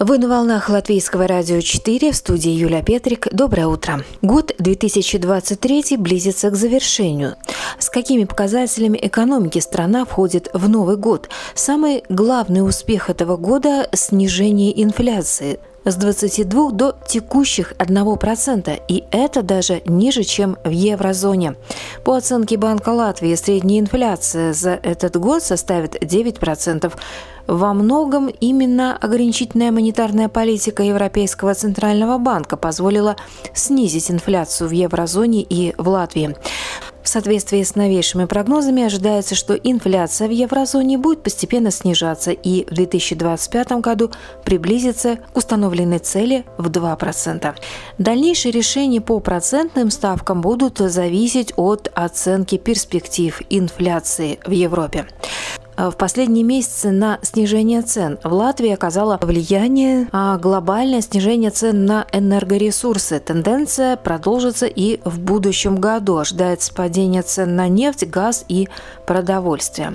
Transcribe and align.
Вы 0.00 0.18
на 0.18 0.28
волнах 0.28 0.68
Латвийского 0.68 1.26
радио 1.26 1.60
4 1.60 2.12
в 2.12 2.16
студии 2.16 2.52
Юлия 2.52 2.84
Петрик. 2.84 3.26
Доброе 3.32 3.66
утро. 3.66 4.04
Год 4.22 4.52
2023 4.60 5.96
близится 5.96 6.50
к 6.50 6.54
завершению. 6.54 7.34
С 7.80 7.90
какими 7.90 8.22
показателями 8.22 8.96
экономики 9.02 9.58
страна 9.58 10.04
входит 10.04 10.50
в 10.52 10.68
Новый 10.68 10.96
год? 10.96 11.28
Самый 11.56 12.04
главный 12.08 12.64
успех 12.64 13.10
этого 13.10 13.36
года– 13.36 13.88
снижение 13.92 14.80
инфляции 14.80 15.58
с 15.84 15.96
22 15.96 16.70
до 16.72 16.96
текущих 17.08 17.72
1%, 17.78 18.80
и 18.88 19.04
это 19.10 19.42
даже 19.42 19.82
ниже, 19.86 20.22
чем 20.22 20.58
в 20.64 20.70
еврозоне. 20.70 21.56
По 22.04 22.16
оценке 22.16 22.56
Банка 22.56 22.90
Латвии, 22.90 23.34
средняя 23.34 23.80
инфляция 23.80 24.52
за 24.52 24.78
этот 24.82 25.16
год 25.16 25.42
составит 25.42 25.96
9%. 25.96 26.92
Во 27.48 27.72
многом 27.72 28.28
именно 28.28 28.94
ограничительная 28.94 29.72
монетарная 29.72 30.28
политика 30.28 30.82
Европейского 30.82 31.54
центрального 31.54 32.18
банка 32.18 32.58
позволила 32.58 33.16
снизить 33.54 34.10
инфляцию 34.10 34.68
в 34.68 34.72
еврозоне 34.72 35.40
и 35.48 35.74
в 35.78 35.88
Латвии. 35.88 36.36
В 37.02 37.08
соответствии 37.08 37.62
с 37.62 37.74
новейшими 37.74 38.26
прогнозами 38.26 38.82
ожидается, 38.82 39.34
что 39.34 39.54
инфляция 39.54 40.28
в 40.28 40.30
еврозоне 40.30 40.98
будет 40.98 41.22
постепенно 41.22 41.70
снижаться 41.70 42.32
и 42.32 42.66
в 42.66 42.74
2025 42.74 43.72
году 43.80 44.10
приблизится 44.44 45.16
к 45.16 45.38
установленной 45.38 46.00
цели 46.00 46.44
в 46.58 46.68
2%. 46.68 47.54
Дальнейшие 47.96 48.52
решения 48.52 49.00
по 49.00 49.20
процентным 49.20 49.90
ставкам 49.90 50.42
будут 50.42 50.80
зависеть 50.80 51.54
от 51.56 51.90
оценки 51.94 52.58
перспектив 52.58 53.40
инфляции 53.48 54.38
в 54.44 54.50
Европе. 54.50 55.06
Э, 55.78 55.90
в 55.90 55.96
последние 55.96 56.44
месяцы 56.44 56.90
на 56.90 57.18
снижение 57.22 57.82
цен 57.82 58.18
в 58.24 58.32
Латвии 58.32 58.70
оказало 58.70 59.18
влияние 59.22 60.08
а 60.12 60.36
глобальное 60.36 61.00
снижение 61.00 61.50
цен 61.50 61.86
на 61.86 62.06
энергоресурсы. 62.12 63.20
Тенденция 63.20 63.96
продолжится 63.96 64.66
и 64.66 65.00
в 65.04 65.20
будущем 65.20 65.76
году. 65.76 66.18
Ожидается 66.18 66.74
падение 66.74 67.22
цен 67.22 67.54
на 67.54 67.68
нефть, 67.68 68.06
газ 68.08 68.44
и 68.48 68.68
продовольствие. 69.06 69.94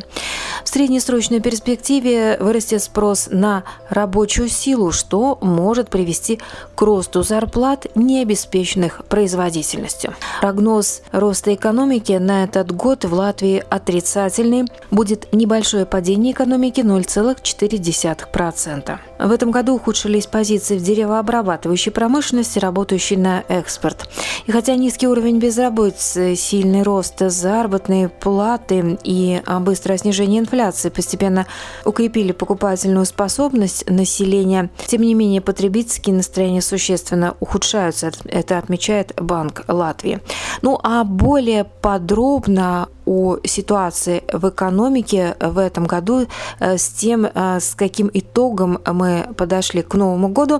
В 0.63 0.69
среднесрочной 0.69 1.41
перспективе 1.41 2.37
вырастет 2.39 2.81
спрос 2.81 3.27
на 3.29 3.63
рабочую 3.89 4.47
силу, 4.47 4.91
что 4.91 5.37
может 5.41 5.89
привести 5.89 6.39
к 6.75 6.81
росту 6.81 7.21
зарплат, 7.21 7.87
не 7.95 8.21
обеспеченных 8.21 9.03
производительностью. 9.05 10.15
Прогноз 10.39 11.01
роста 11.11 11.53
экономики 11.53 12.13
на 12.13 12.45
этот 12.45 12.71
год 12.71 13.03
в 13.03 13.13
Латвии 13.13 13.63
отрицательный. 13.69 14.65
Будет 14.89 15.31
небольшой 15.33 15.72
небольшое 15.73 15.87
падение 15.87 16.33
экономики 16.33 16.81
0,4%. 16.81 18.99
В 19.19 19.31
этом 19.31 19.51
году 19.51 19.75
ухудшились 19.75 20.25
позиции 20.27 20.77
в 20.77 20.83
деревообрабатывающей 20.83 21.91
промышленности, 21.91 22.59
работающей 22.59 23.17
на 23.17 23.43
экспорт. 23.47 24.07
И 24.45 24.51
хотя 24.51 24.75
низкий 24.75 25.07
уровень 25.07 25.39
безработицы, 25.39 26.35
сильный 26.35 26.83
рост 26.83 27.15
заработной 27.19 28.09
платы 28.09 28.99
и 29.03 29.41
быстрое 29.61 29.97
снижение 29.97 30.41
инфляции 30.41 30.89
постепенно 30.89 31.47
укрепили 31.85 32.33
покупательную 32.33 33.05
способность 33.05 33.89
населения, 33.89 34.69
тем 34.85 35.01
не 35.01 35.15
менее 35.15 35.41
потребительские 35.41 36.15
настроения 36.15 36.61
существенно 36.61 37.35
ухудшаются. 37.39 38.11
Это 38.25 38.59
отмечает 38.59 39.13
Банк 39.17 39.63
Латвии. 39.67 40.19
Ну 40.61 40.79
а 40.83 41.03
более 41.03 41.63
подробно 41.63 42.89
о 43.05 43.37
ситуации 43.43 44.23
в 44.31 44.47
экономике 44.49 45.35
в 45.39 45.57
этом 45.63 45.85
году, 45.85 46.27
э, 46.59 46.77
с 46.77 46.89
тем, 46.89 47.25
э, 47.25 47.59
с 47.59 47.75
каким 47.75 48.09
итогом 48.13 48.79
мы 48.85 49.27
подошли 49.37 49.81
к 49.81 49.95
Новому 49.95 50.29
году, 50.29 50.59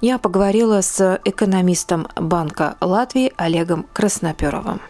я 0.00 0.18
поговорила 0.18 0.80
с 0.80 1.20
экономистом 1.24 2.06
Банка 2.16 2.76
Латвии 2.80 3.32
Олегом 3.36 3.86
Красноперовым. 3.92 4.80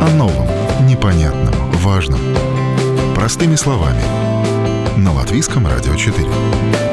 О 0.00 0.10
новом, 0.16 0.46
непонятном, 0.86 1.54
важном. 1.82 2.20
Простыми 3.14 3.54
словами. 3.54 4.02
На 4.96 5.12
Латвийском 5.12 5.66
радио 5.66 5.94
4. 5.94 6.91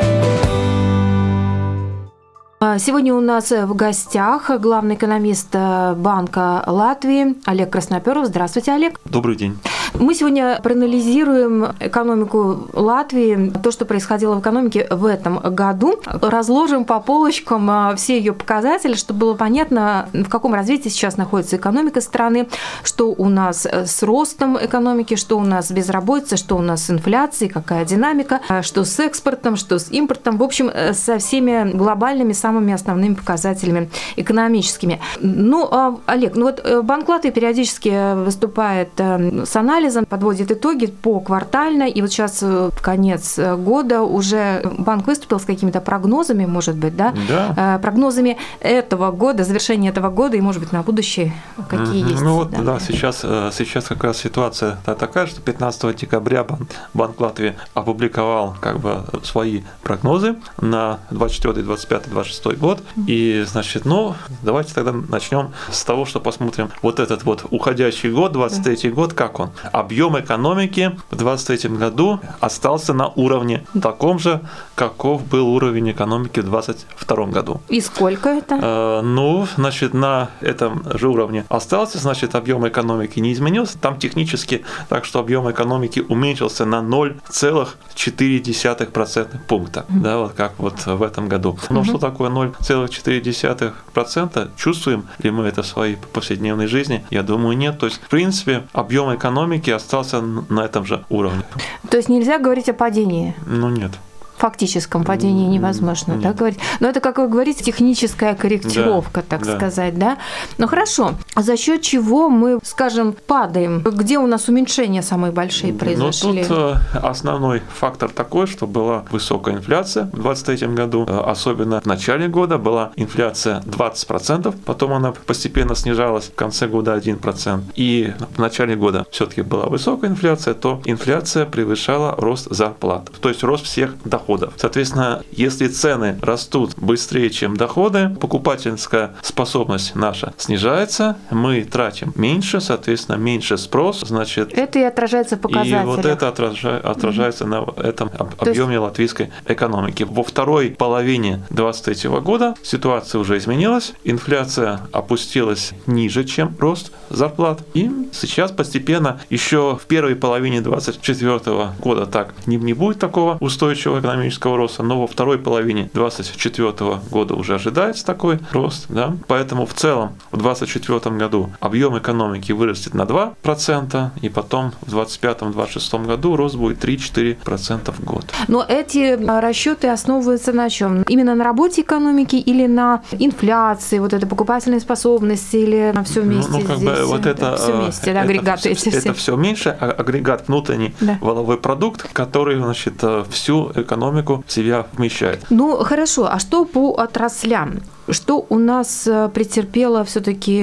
А, 2.61 2.77
сегодня 2.77 3.13
у 3.15 3.21
нас 3.21 3.51
в 3.51 3.73
гостях 3.73 4.51
главный 4.59 4.95
экономист 4.95 5.47
э, 5.53 5.93
Банка 5.95 6.61
Латвии 6.67 7.35
Олег 7.45 7.69
Красноперов. 7.69 8.25
Здравствуйте, 8.25 8.73
Олег. 8.73 8.99
Добрый 9.05 9.37
день. 9.37 9.57
Мы 9.93 10.13
сегодня 10.13 10.59
проанализируем 10.61 11.73
экономику 11.79 12.67
Латвии, 12.73 13.51
то, 13.63 13.71
что 13.71 13.85
происходило 13.85 14.35
в 14.35 14.41
экономике 14.41 14.87
в 14.89 15.05
этом 15.05 15.39
году. 15.39 15.99
Разложим 16.05 16.85
по 16.85 16.99
полочкам 16.99 17.69
а, 17.69 17.95
все 17.95 18.17
ее 18.17 18.33
показатели, 18.33 18.93
чтобы 18.93 19.19
было 19.19 19.33
понятно, 19.33 20.09
в 20.13 20.29
каком 20.29 20.53
развитии 20.53 20.89
сейчас 20.89 21.17
находится 21.17 21.57
экономика 21.57 22.01
страны, 22.01 22.47
что 22.83 23.09
у 23.09 23.29
нас 23.29 23.65
с 23.65 24.03
ростом 24.03 24.57
экономики, 24.63 25.15
что 25.15 25.37
у 25.37 25.43
нас 25.43 25.67
с 25.67 25.71
безработицей, 25.71 26.37
что 26.37 26.55
у 26.55 26.61
нас 26.61 26.85
с 26.85 26.89
инфляцией, 26.89 27.51
какая 27.51 27.85
динамика, 27.85 28.41
а, 28.47 28.61
что 28.61 28.85
с 28.85 28.99
экспортом, 28.99 29.55
что 29.55 29.79
с 29.79 29.91
импортом. 29.91 30.37
В 30.37 30.43
общем, 30.43 30.69
э, 30.73 30.93
со 30.93 31.17
всеми 31.17 31.71
глобальными 31.71 32.33
самыми 32.33 32.73
основными 32.73 33.15
показателями 33.15 33.89
экономическими. 34.15 35.01
Ну, 35.19 35.67
а, 35.71 35.97
Олег, 36.05 36.35
ну 36.35 36.45
вот 36.45 36.61
э, 36.63 36.81
Банк 36.81 37.09
Латвии 37.09 37.31
периодически 37.31 38.15
выступает 38.15 38.89
э, 38.97 39.45
с 39.45 39.55
анализом, 39.55 39.78
подводит 40.07 40.51
итоги 40.51 40.87
по 40.87 41.19
квартально, 41.19 41.83
и 41.83 42.01
вот 42.01 42.11
сейчас 42.11 42.39
э, 42.41 42.69
в 42.73 42.81
конец 42.81 43.37
года 43.37 44.01
уже 44.01 44.61
банк 44.77 45.07
выступил 45.07 45.39
с 45.39 45.45
какими-то 45.45 45.81
прогнозами, 45.81 46.45
может 46.45 46.75
быть, 46.75 46.95
да? 46.95 47.13
Да. 47.27 47.79
Прогнозами 47.81 48.37
этого 48.59 49.11
года, 49.11 49.43
завершения 49.43 49.89
этого 49.89 50.09
года 50.09 50.37
и, 50.37 50.41
может 50.41 50.61
быть, 50.61 50.71
на 50.71 50.81
будущее 50.81 51.33
какие 51.69 52.03
mm-hmm. 52.03 52.09
есть. 52.09 52.21
Ну 52.21 52.35
вот, 52.35 52.51
да, 52.51 52.61
да 52.61 52.79
сейчас, 52.79 53.19
сейчас 53.19 53.85
как 53.85 54.03
раз 54.03 54.17
ситуация 54.17 54.77
такая, 54.85 55.27
что 55.27 55.41
15 55.41 55.95
декабря 55.95 56.45
Банк 56.93 57.19
Латвии 57.19 57.55
опубликовал 57.73 58.55
как 58.59 58.79
бы 58.79 59.03
свои 59.23 59.61
прогнозы 59.83 60.35
на 60.61 60.99
24, 61.11 61.63
25, 61.63 62.09
26 62.09 62.39
2006 62.39 62.59
год. 62.59 62.81
И, 63.07 63.43
значит, 63.47 63.85
ну, 63.85 64.15
давайте 64.43 64.73
тогда 64.73 64.91
начнем 64.91 65.51
с 65.71 65.83
того, 65.83 66.05
что 66.05 66.19
посмотрим 66.19 66.69
вот 66.81 66.99
этот 66.99 67.23
вот 67.23 67.45
уходящий 67.49 68.11
год, 68.11 68.31
23 68.31 68.91
год, 68.91 69.13
как 69.13 69.39
он. 69.39 69.51
Объем 69.71 70.19
экономики 70.19 70.97
в 71.11 71.15
23 71.15 71.69
году 71.77 72.19
остался 72.39 72.93
на 72.93 73.07
уровне 73.07 73.65
таком 73.81 74.19
же, 74.19 74.41
каков 74.75 75.27
был 75.27 75.49
уровень 75.49 75.91
экономики 75.91 76.39
в 76.39 76.45
22 76.45 77.25
году. 77.27 77.61
И 77.69 77.81
сколько 77.81 78.29
это? 78.29 78.59
Э, 78.61 79.01
ну, 79.01 79.47
значит, 79.55 79.93
на 79.93 80.29
этом 80.41 80.83
же 80.97 81.09
уровне 81.09 81.45
остался, 81.49 81.97
значит, 81.97 82.35
объем 82.35 82.65
экономики 82.67 83.19
не 83.19 83.33
изменился. 83.33 83.77
Там 83.77 83.99
технически 83.99 84.63
так, 84.89 85.05
что 85.05 85.19
объем 85.19 85.49
экономики 85.51 86.03
уменьшился 86.07 86.65
на 86.65 86.81
0,4% 86.81 89.39
пункта. 89.47 89.85
Да, 89.89 90.17
вот 90.17 90.33
как 90.33 90.53
вот 90.57 90.85
в 90.85 91.03
этом 91.03 91.27
году. 91.27 91.57
Но 91.69 91.83
что 91.83 91.97
такое 91.97 92.29
0,4%. 92.29 94.49
Чувствуем 94.55 95.07
ли 95.19 95.31
мы 95.31 95.45
это 95.45 95.63
в 95.63 95.67
своей 95.67 95.97
повседневной 96.13 96.67
жизни? 96.67 97.03
Я 97.09 97.23
думаю, 97.23 97.57
нет. 97.57 97.79
То 97.79 97.87
есть, 97.87 98.01
в 98.01 98.07
принципе, 98.07 98.63
объем 98.73 99.13
экономики 99.13 99.58
остался 99.67 100.21
на 100.21 100.61
этом 100.61 100.85
же 100.85 101.05
уровне. 101.09 101.43
То 101.89 101.97
есть 101.97 102.09
нельзя 102.09 102.39
говорить 102.39 102.69
о 102.69 102.73
падении? 102.73 103.35
Ну 103.45 103.69
нет 103.69 103.91
фактическом 104.39 105.03
падении 105.03 105.47
невозможно, 105.47 106.13
Нет. 106.13 106.21
да, 106.21 106.33
говорить. 106.33 106.59
Но 106.79 106.87
это, 106.87 107.01
как 107.01 107.17
вы 107.17 107.27
говорите, 107.27 107.63
техническая 107.63 108.35
корректировка, 108.35 109.21
да, 109.21 109.37
так 109.37 109.45
да. 109.45 109.57
сказать, 109.57 109.99
да. 109.99 110.17
Ну 110.57 110.67
хорошо. 110.67 111.15
А 111.39 111.41
за 111.41 111.55
счет 111.55 111.81
чего 111.81 112.27
мы, 112.27 112.59
скажем, 112.63 113.15
падаем? 113.25 113.79
Где 113.79 114.17
у 114.19 114.27
нас 114.27 114.49
уменьшения 114.49 115.01
самые 115.01 115.31
большие 115.31 115.71
ну, 115.71 115.79
произошли? 115.79 116.41
Ну, 116.41 116.47
тут 116.49 116.57
э, 116.57 116.97
основной 117.01 117.61
фактор 117.73 118.09
такой, 118.09 118.45
что 118.45 118.67
была 118.67 119.05
высокая 119.09 119.55
инфляция 119.55 120.07
в 120.07 120.21
2023 120.21 120.67
году, 120.67 121.05
э, 121.07 121.17
особенно 121.17 121.79
в 121.79 121.85
начале 121.85 122.27
года 122.27 122.57
была 122.57 122.91
инфляция 122.97 123.61
20%, 123.61 124.53
потом 124.65 124.91
она 124.91 125.13
постепенно 125.13 125.75
снижалась, 125.75 126.25
в 126.25 126.35
конце 126.35 126.67
года 126.67 126.93
1%. 126.97 127.61
И 127.75 128.13
в 128.35 128.39
начале 128.39 128.75
года 128.75 129.05
все-таки 129.09 129.41
была 129.41 129.67
высокая 129.67 130.09
инфляция, 130.09 130.55
то 130.55 130.81
инфляция 130.83 131.45
превышала 131.45 132.15
рост 132.17 132.47
зарплат, 132.49 133.09
то 133.21 133.29
есть 133.29 133.43
рост 133.43 133.63
всех 133.63 133.91
доходов 134.03 134.19
доходов. 134.39 134.53
Соответственно, 134.57 135.23
если 135.31 135.67
цены 135.67 136.17
растут 136.21 136.75
быстрее, 136.77 137.29
чем 137.29 137.55
доходы, 137.55 138.09
покупательская 138.19 139.11
способность 139.21 139.95
наша 139.95 140.33
снижается, 140.37 141.17
мы 141.31 141.63
тратим 141.63 142.11
меньше, 142.15 142.61
соответственно, 142.61 143.17
меньше 143.17 143.57
спрос, 143.57 144.01
значит... 144.01 144.53
Это 144.57 144.79
и 144.79 144.83
отражается 144.83 145.35
в 145.37 145.41
показателях. 145.41 145.83
И 145.83 145.85
вот 145.85 146.05
это 146.05 146.27
отражается, 146.27 146.89
отражается 146.89 147.43
mm-hmm. 147.45 147.77
на 147.77 147.87
этом 147.87 148.11
объеме 148.37 148.73
есть... 148.73 148.81
латвийской 148.81 149.31
экономики. 149.47 150.05
Во 150.07 150.23
второй 150.23 150.71
половине 150.71 151.41
2023 151.49 152.09
года 152.21 152.55
ситуация 152.63 153.19
уже 153.19 153.37
изменилась, 153.37 153.93
инфляция 154.03 154.81
опустилась 154.91 155.71
ниже, 155.87 156.23
чем 156.23 156.55
рост 156.59 156.91
зарплат, 157.09 157.61
и 157.73 157.89
сейчас 158.11 158.51
постепенно 158.51 159.19
еще 159.29 159.77
в 159.81 159.85
первой 159.85 160.15
половине 160.15 160.61
2024 160.61 161.71
года 161.79 162.05
так 162.05 162.33
не, 162.45 162.57
не 162.57 162.73
будет 162.73 162.99
такого 162.99 163.37
устойчивого 163.39 163.99
экономического 163.99 164.57
роста, 164.57 164.83
но 164.83 165.01
во 165.01 165.07
второй 165.07 165.37
половине 165.37 165.89
2024 165.93 166.99
года 167.09 167.35
уже 167.35 167.55
ожидается 167.55 168.05
такой 168.05 168.39
рост, 168.51 168.85
да, 168.89 169.15
поэтому 169.27 169.65
в 169.65 169.73
целом 169.73 170.15
в 170.31 170.37
2024 170.37 171.15
году 171.19 171.51
объем 171.59 171.97
экономики 171.97 172.51
вырастет 172.51 172.93
на 172.93 173.03
2%, 173.03 174.09
и 174.21 174.29
потом 174.29 174.71
в 174.81 174.95
2025-2026 174.95 176.05
году 176.05 176.35
рост 176.35 176.55
будет 176.55 176.83
3-4% 176.83 177.91
в 177.91 178.03
год. 178.03 178.25
Но 178.47 178.65
эти 178.67 179.17
а, 179.29 179.41
расчеты 179.41 179.89
основываются 179.89 180.53
на 180.53 180.69
чем? 180.69 181.03
Именно 181.03 181.35
на 181.35 181.43
работе 181.43 181.81
экономики 181.81 182.37
или 182.37 182.65
на 182.67 183.03
инфляции, 183.11 183.99
вот 183.99 184.13
этой 184.13 184.27
покупательной 184.27 184.79
способности, 184.79 185.57
или 185.57 185.91
на 185.93 186.03
все 186.03 186.21
вместе 186.21 186.51
ну, 186.51 186.59
ну, 186.59 186.65
как 186.65 186.77
здесь? 186.77 186.89
Бы 186.89 187.05
вот 187.05 187.25
это, 187.25 187.57
все 187.57 187.77
вместе, 187.77 188.11
это, 188.11 188.21
агрегаты 188.21 188.69
это, 188.69 188.69
эти 188.69 188.89
все. 188.89 188.97
Это 188.97 189.13
все 189.13 189.35
меньше, 189.35 189.77
а 189.79 189.91
агрегат 189.91 190.47
внутренний 190.47 190.95
да. 190.99 191.17
валовой 191.21 191.57
продукт, 191.57 192.07
который, 192.13 192.57
значит, 192.57 192.95
э, 193.01 193.23
всю 193.29 193.71
экономику 193.75 194.43
в 194.47 194.51
себя 194.51 194.87
вмещает. 194.93 195.45
Ну, 195.49 195.77
хорошо, 195.83 196.29
а 196.31 196.39
что 196.39 196.65
по 196.65 196.93
отраслям? 196.95 197.81
Что 198.11 198.45
у 198.49 198.57
нас 198.57 199.07
э, 199.07 199.29
претерпело 199.33 200.03
все-таки 200.03 200.61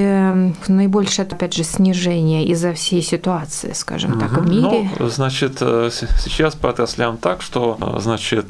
наибольшее, 0.67 1.25
опять 1.25 1.53
же, 1.53 1.63
снижение 1.63 2.45
из-за 2.45 2.73
всей 2.73 3.01
ситуации, 3.01 3.71
скажем 3.73 4.11
угу. 4.11 4.19
так, 4.19 4.31
в 4.31 4.49
мире? 4.49 4.89
Ну, 4.99 5.09
значит, 5.09 5.57
э, 5.61 5.89
сейчас 5.91 6.55
по 6.55 6.69
отраслям 6.69 7.17
так, 7.17 7.41
что, 7.41 7.77
э, 7.79 7.99
значит, 7.99 8.47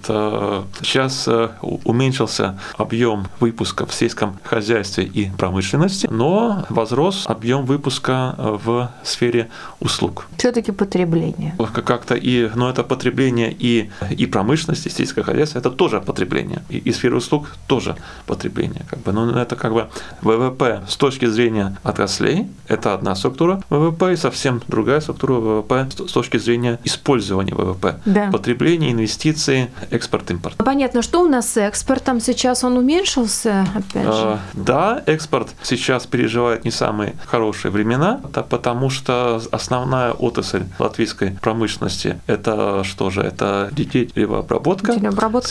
сейчас 0.81 1.29
уменьшился 1.61 2.59
объем 2.77 3.27
выпуска 3.39 3.85
в 3.85 3.93
сельском 3.93 4.39
хозяйстве 4.43 5.03
и 5.03 5.29
промышленности, 5.37 6.07
но 6.09 6.65
возрос 6.69 7.25
объем 7.27 7.65
выпуска 7.65 8.35
в 8.37 8.89
сфере 9.03 9.49
услуг. 9.79 10.27
Все-таки 10.37 10.71
потребление. 10.71 11.55
Как-то 11.85 12.15
и, 12.15 12.49
но 12.55 12.69
это 12.69 12.83
потребление 12.83 13.55
и, 13.57 13.89
и 14.09 14.25
промышленности, 14.25 14.89
сельское 14.89 15.23
хозяйство, 15.23 15.59
это 15.59 15.69
тоже 15.69 16.01
потребление. 16.01 16.61
И, 16.69 16.77
и 16.77 16.91
сфера 16.91 17.15
услуг 17.15 17.47
тоже 17.67 17.95
потребление. 18.25 18.86
Как 18.89 18.99
бы, 18.99 19.11
ну, 19.11 19.31
это 19.31 19.55
как 19.55 19.73
бы 19.73 19.87
ВВП 20.21 20.83
с 20.87 20.95
точки 20.95 21.25
зрения 21.25 21.77
отраслей, 21.83 22.47
это 22.67 22.93
одна 22.93 23.15
структура 23.15 23.61
ВВП, 23.69 24.13
и 24.13 24.15
совсем 24.15 24.61
другая 24.67 24.99
структура 24.99 25.33
ВВП 25.33 25.87
с 26.07 26.11
точки 26.11 26.37
зрения 26.37 26.79
использования 26.83 27.53
ВВП. 27.53 27.99
Да. 28.05 28.29
Потребление, 28.31 28.91
инвестиции, 28.91 29.71
экспорт, 29.91 30.31
импорт. 30.31 30.55
Понятно, 30.57 31.01
что 31.01 31.21
у 31.21 31.27
нас 31.27 31.53
с 31.53 31.57
экспортом 31.57 32.19
сейчас 32.19 32.63
он 32.63 32.77
уменьшился, 32.77 33.65
опять 33.73 34.03
же? 34.03 34.11
А, 34.11 34.39
да, 34.53 35.03
экспорт 35.05 35.49
сейчас 35.63 36.05
переживает 36.05 36.65
не 36.65 36.71
самые 36.71 37.15
хорошие 37.25 37.71
времена, 37.71 38.21
это 38.23 38.43
потому 38.43 38.89
что 38.89 39.41
основная 39.51 40.11
отрасль 40.11 40.63
латвийской 40.79 41.31
промышленности 41.41 42.19
это 42.27 42.83
что 42.83 43.09
же? 43.09 43.21
Это. 43.21 43.69
Детелеобработка, 43.71 44.93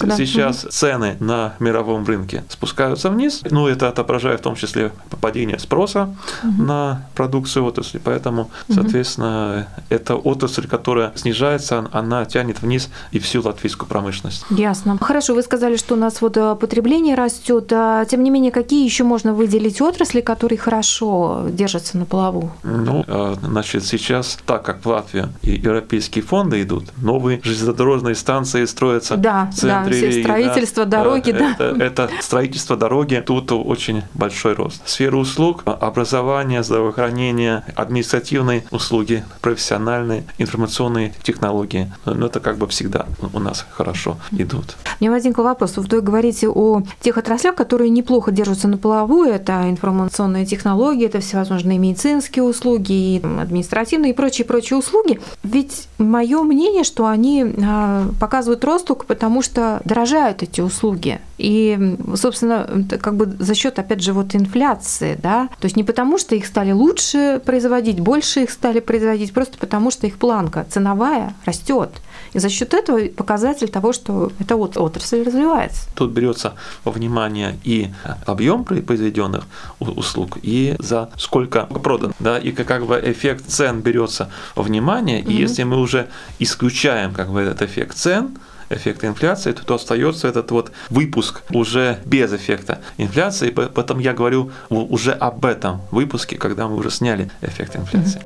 да. 0.07 0.17
Сейчас 0.17 0.65
угу. 0.65 0.71
цены 0.71 1.17
на 1.21 1.55
мировом 1.59 2.05
рынке 2.05 2.45
спускаются 2.49 3.11
вниз, 3.11 3.26
вниз. 3.27 3.43
Ну, 3.51 3.67
это 3.67 3.89
отображает 3.89 4.41
в 4.41 4.43
том 4.43 4.55
числе 4.55 4.93
падение 5.21 5.59
спроса 5.59 6.15
угу. 6.43 6.63
на 6.63 7.07
продукцию 7.15 7.65
отрасли. 7.65 8.01
Поэтому, 8.03 8.51
соответственно, 8.73 9.67
угу. 9.77 9.83
это 9.91 10.17
отрасль, 10.17 10.67
которая 10.67 11.13
снижается, 11.17 11.89
она 11.93 12.25
тянет 12.25 12.63
вниз 12.63 12.89
и 13.13 13.19
всю 13.19 13.43
латвийскую 13.43 13.89
промышленность. 13.89 14.45
Ясно. 14.51 14.99
Хорошо, 15.01 15.35
вы 15.35 15.43
сказали, 15.43 15.77
что 15.77 15.95
у 15.95 15.99
нас 15.99 16.21
вот 16.21 16.37
э, 16.37 16.57
потребление 16.57 17.15
растет. 17.15 17.73
А, 17.73 18.05
тем 18.05 18.23
не 18.23 18.31
менее, 18.31 18.53
какие 18.53 18.85
еще 18.85 19.05
можно 19.05 19.35
выделить 19.35 19.81
отрасли, 19.81 20.21
которые 20.21 20.59
хорошо 20.59 21.47
держатся 21.51 21.99
на 21.99 22.05
плаву? 22.05 22.53
Ну, 22.63 23.05
э, 23.07 23.35
значит, 23.43 23.85
сейчас, 23.85 24.39
так 24.47 24.63
как 24.63 24.85
в 24.85 24.87
Латвии 24.87 25.29
и 25.43 25.53
европейские 25.53 26.23
фонды 26.23 26.63
идут, 26.63 26.85
новые 26.99 27.41
железнодорожные 27.43 28.15
станции 28.15 28.65
строятся 28.65 29.17
да, 29.17 29.51
в 29.53 29.55
центре. 29.55 30.01
Да, 30.01 30.09
все 30.09 30.23
строительство 30.23 30.85
да, 30.85 30.99
дороги, 30.99 31.33
да. 31.33 31.53
Это, 31.53 31.65
это 31.83 32.11
строительство 32.21 32.77
дороги 32.77 33.06
тут 33.15 33.53
очень 33.53 34.03
большой 34.15 34.55
рост. 34.55 34.87
Сфера 34.87 35.17
услуг, 35.17 35.63
образование, 35.65 36.63
здравоохранение, 36.63 37.65
административные 37.75 38.65
услуги, 38.71 39.25
профессиональные, 39.41 40.25
информационные 40.39 41.15
технологии. 41.23 41.93
Ну, 42.05 42.27
это 42.27 42.41
как 42.41 42.59
бы 42.59 42.67
всегда 42.69 43.07
у 43.33 43.39
нас 43.39 43.67
хорошо 43.71 44.17
идут. 44.33 44.77
У 45.01 45.05
меня 45.05 45.11
возник 45.11 45.39
вопрос. 45.39 45.77
Вы 45.77 46.01
говорите 46.01 46.49
о 46.49 46.83
тех 47.01 47.17
отраслях, 47.19 47.55
которые 47.55 47.91
неплохо 47.91 48.31
держатся 48.33 48.69
на 48.69 48.79
плаву. 48.79 49.25
Это 49.25 49.69
информационные 49.69 50.47
технологии, 50.47 51.07
это 51.07 51.21
всевозможные 51.21 51.79
медицинские 51.79 52.45
услуги, 52.45 53.23
административные 53.41 54.13
и 54.13 54.15
прочие-прочие 54.15 54.79
услуги. 54.79 55.21
Ведь 55.43 55.89
мое 55.99 56.43
мнение, 56.43 56.85
что 56.85 57.07
они 57.07 57.45
а, 57.65 58.09
показывают 58.21 58.65
рост 58.65 58.87
только 58.87 59.07
потому, 59.07 59.43
что 59.43 59.81
дорожают 59.85 60.43
эти 60.43 60.61
услуги. 60.61 61.21
И, 61.39 61.97
собственно, 62.15 62.87
как 63.01 63.17
бы 63.17 63.27
за 63.39 63.55
счет, 63.55 63.79
опять 63.79 64.03
же, 64.03 64.13
вот 64.13 64.35
инфляции, 64.35 65.19
да, 65.23 65.49
то 65.61 65.67
есть 65.67 65.77
не 65.77 65.85
потому, 65.85 66.19
что 66.19 66.35
их 66.35 66.47
стали 66.47 66.73
лучше 66.73 67.41
производить, 67.45 68.01
больше 68.01 68.45
их 68.45 68.51
стали 68.51 68.81
производить, 68.81 69.33
просто 69.33 69.59
потому, 69.59 69.91
что 69.91 70.07
их 70.07 70.17
планка 70.17 70.67
ценовая 70.71 71.35
растет. 71.45 71.91
И 72.33 72.39
за 72.39 72.49
счет 72.49 72.75
этого 72.75 73.07
показатель 73.09 73.69
того, 73.69 73.93
что 73.93 74.33
эта 74.39 74.57
отрасль 74.57 75.23
развивается. 75.23 75.89
Тут 75.95 76.13
берется 76.13 76.55
во 76.85 76.93
внимание 76.93 77.59
и 77.65 77.89
объем 78.25 78.65
произведенных 78.65 79.45
услуг, 79.79 80.39
и 80.43 80.75
за 80.79 81.11
сколько 81.17 81.65
продан. 81.67 82.13
Да, 82.19 82.39
и 82.39 82.53
как 82.53 82.87
бы 82.87 83.01
эффект 83.05 83.49
цен 83.49 83.81
берется 83.81 84.31
во 84.55 84.63
внимание. 84.63 85.21
Mm-hmm. 85.21 85.33
И 85.33 85.37
если 85.37 85.65
мы 85.65 85.81
уже 85.81 86.09
исключаем 86.39 87.13
как 87.13 87.31
бы 87.31 87.41
этот 87.41 87.63
эффект 87.63 87.97
цен, 87.97 88.39
эффекта 88.71 89.07
инфляции, 89.07 89.53
то, 89.53 89.65
то 89.65 89.75
остается 89.75 90.29
этот 90.29 90.51
вот 90.51 90.73
выпуск 90.91 91.43
уже 91.51 91.99
без 92.05 92.33
эффекта 92.33 92.81
инфляции. 92.99 93.51
Поэтому 93.51 94.01
я 94.01 94.13
говорю 94.13 94.51
уже 94.69 95.13
об 95.13 95.45
этом 95.45 95.83
выпуске, 95.91 96.37
когда 96.37 96.69
мы 96.69 96.77
уже 96.77 96.91
сняли 96.91 97.31
эффект 97.43 97.77
инфляции. 97.77 98.23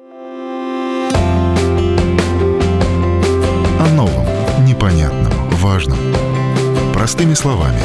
О 3.80 3.88
новом, 3.94 4.26
непонятном, 4.64 5.32
важном. 5.56 5.98
Простыми 6.92 7.34
словами. 7.34 7.80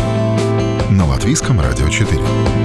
На 0.91 1.05
Латвийском 1.05 1.59
радио 1.59 1.89
4 1.89 2.64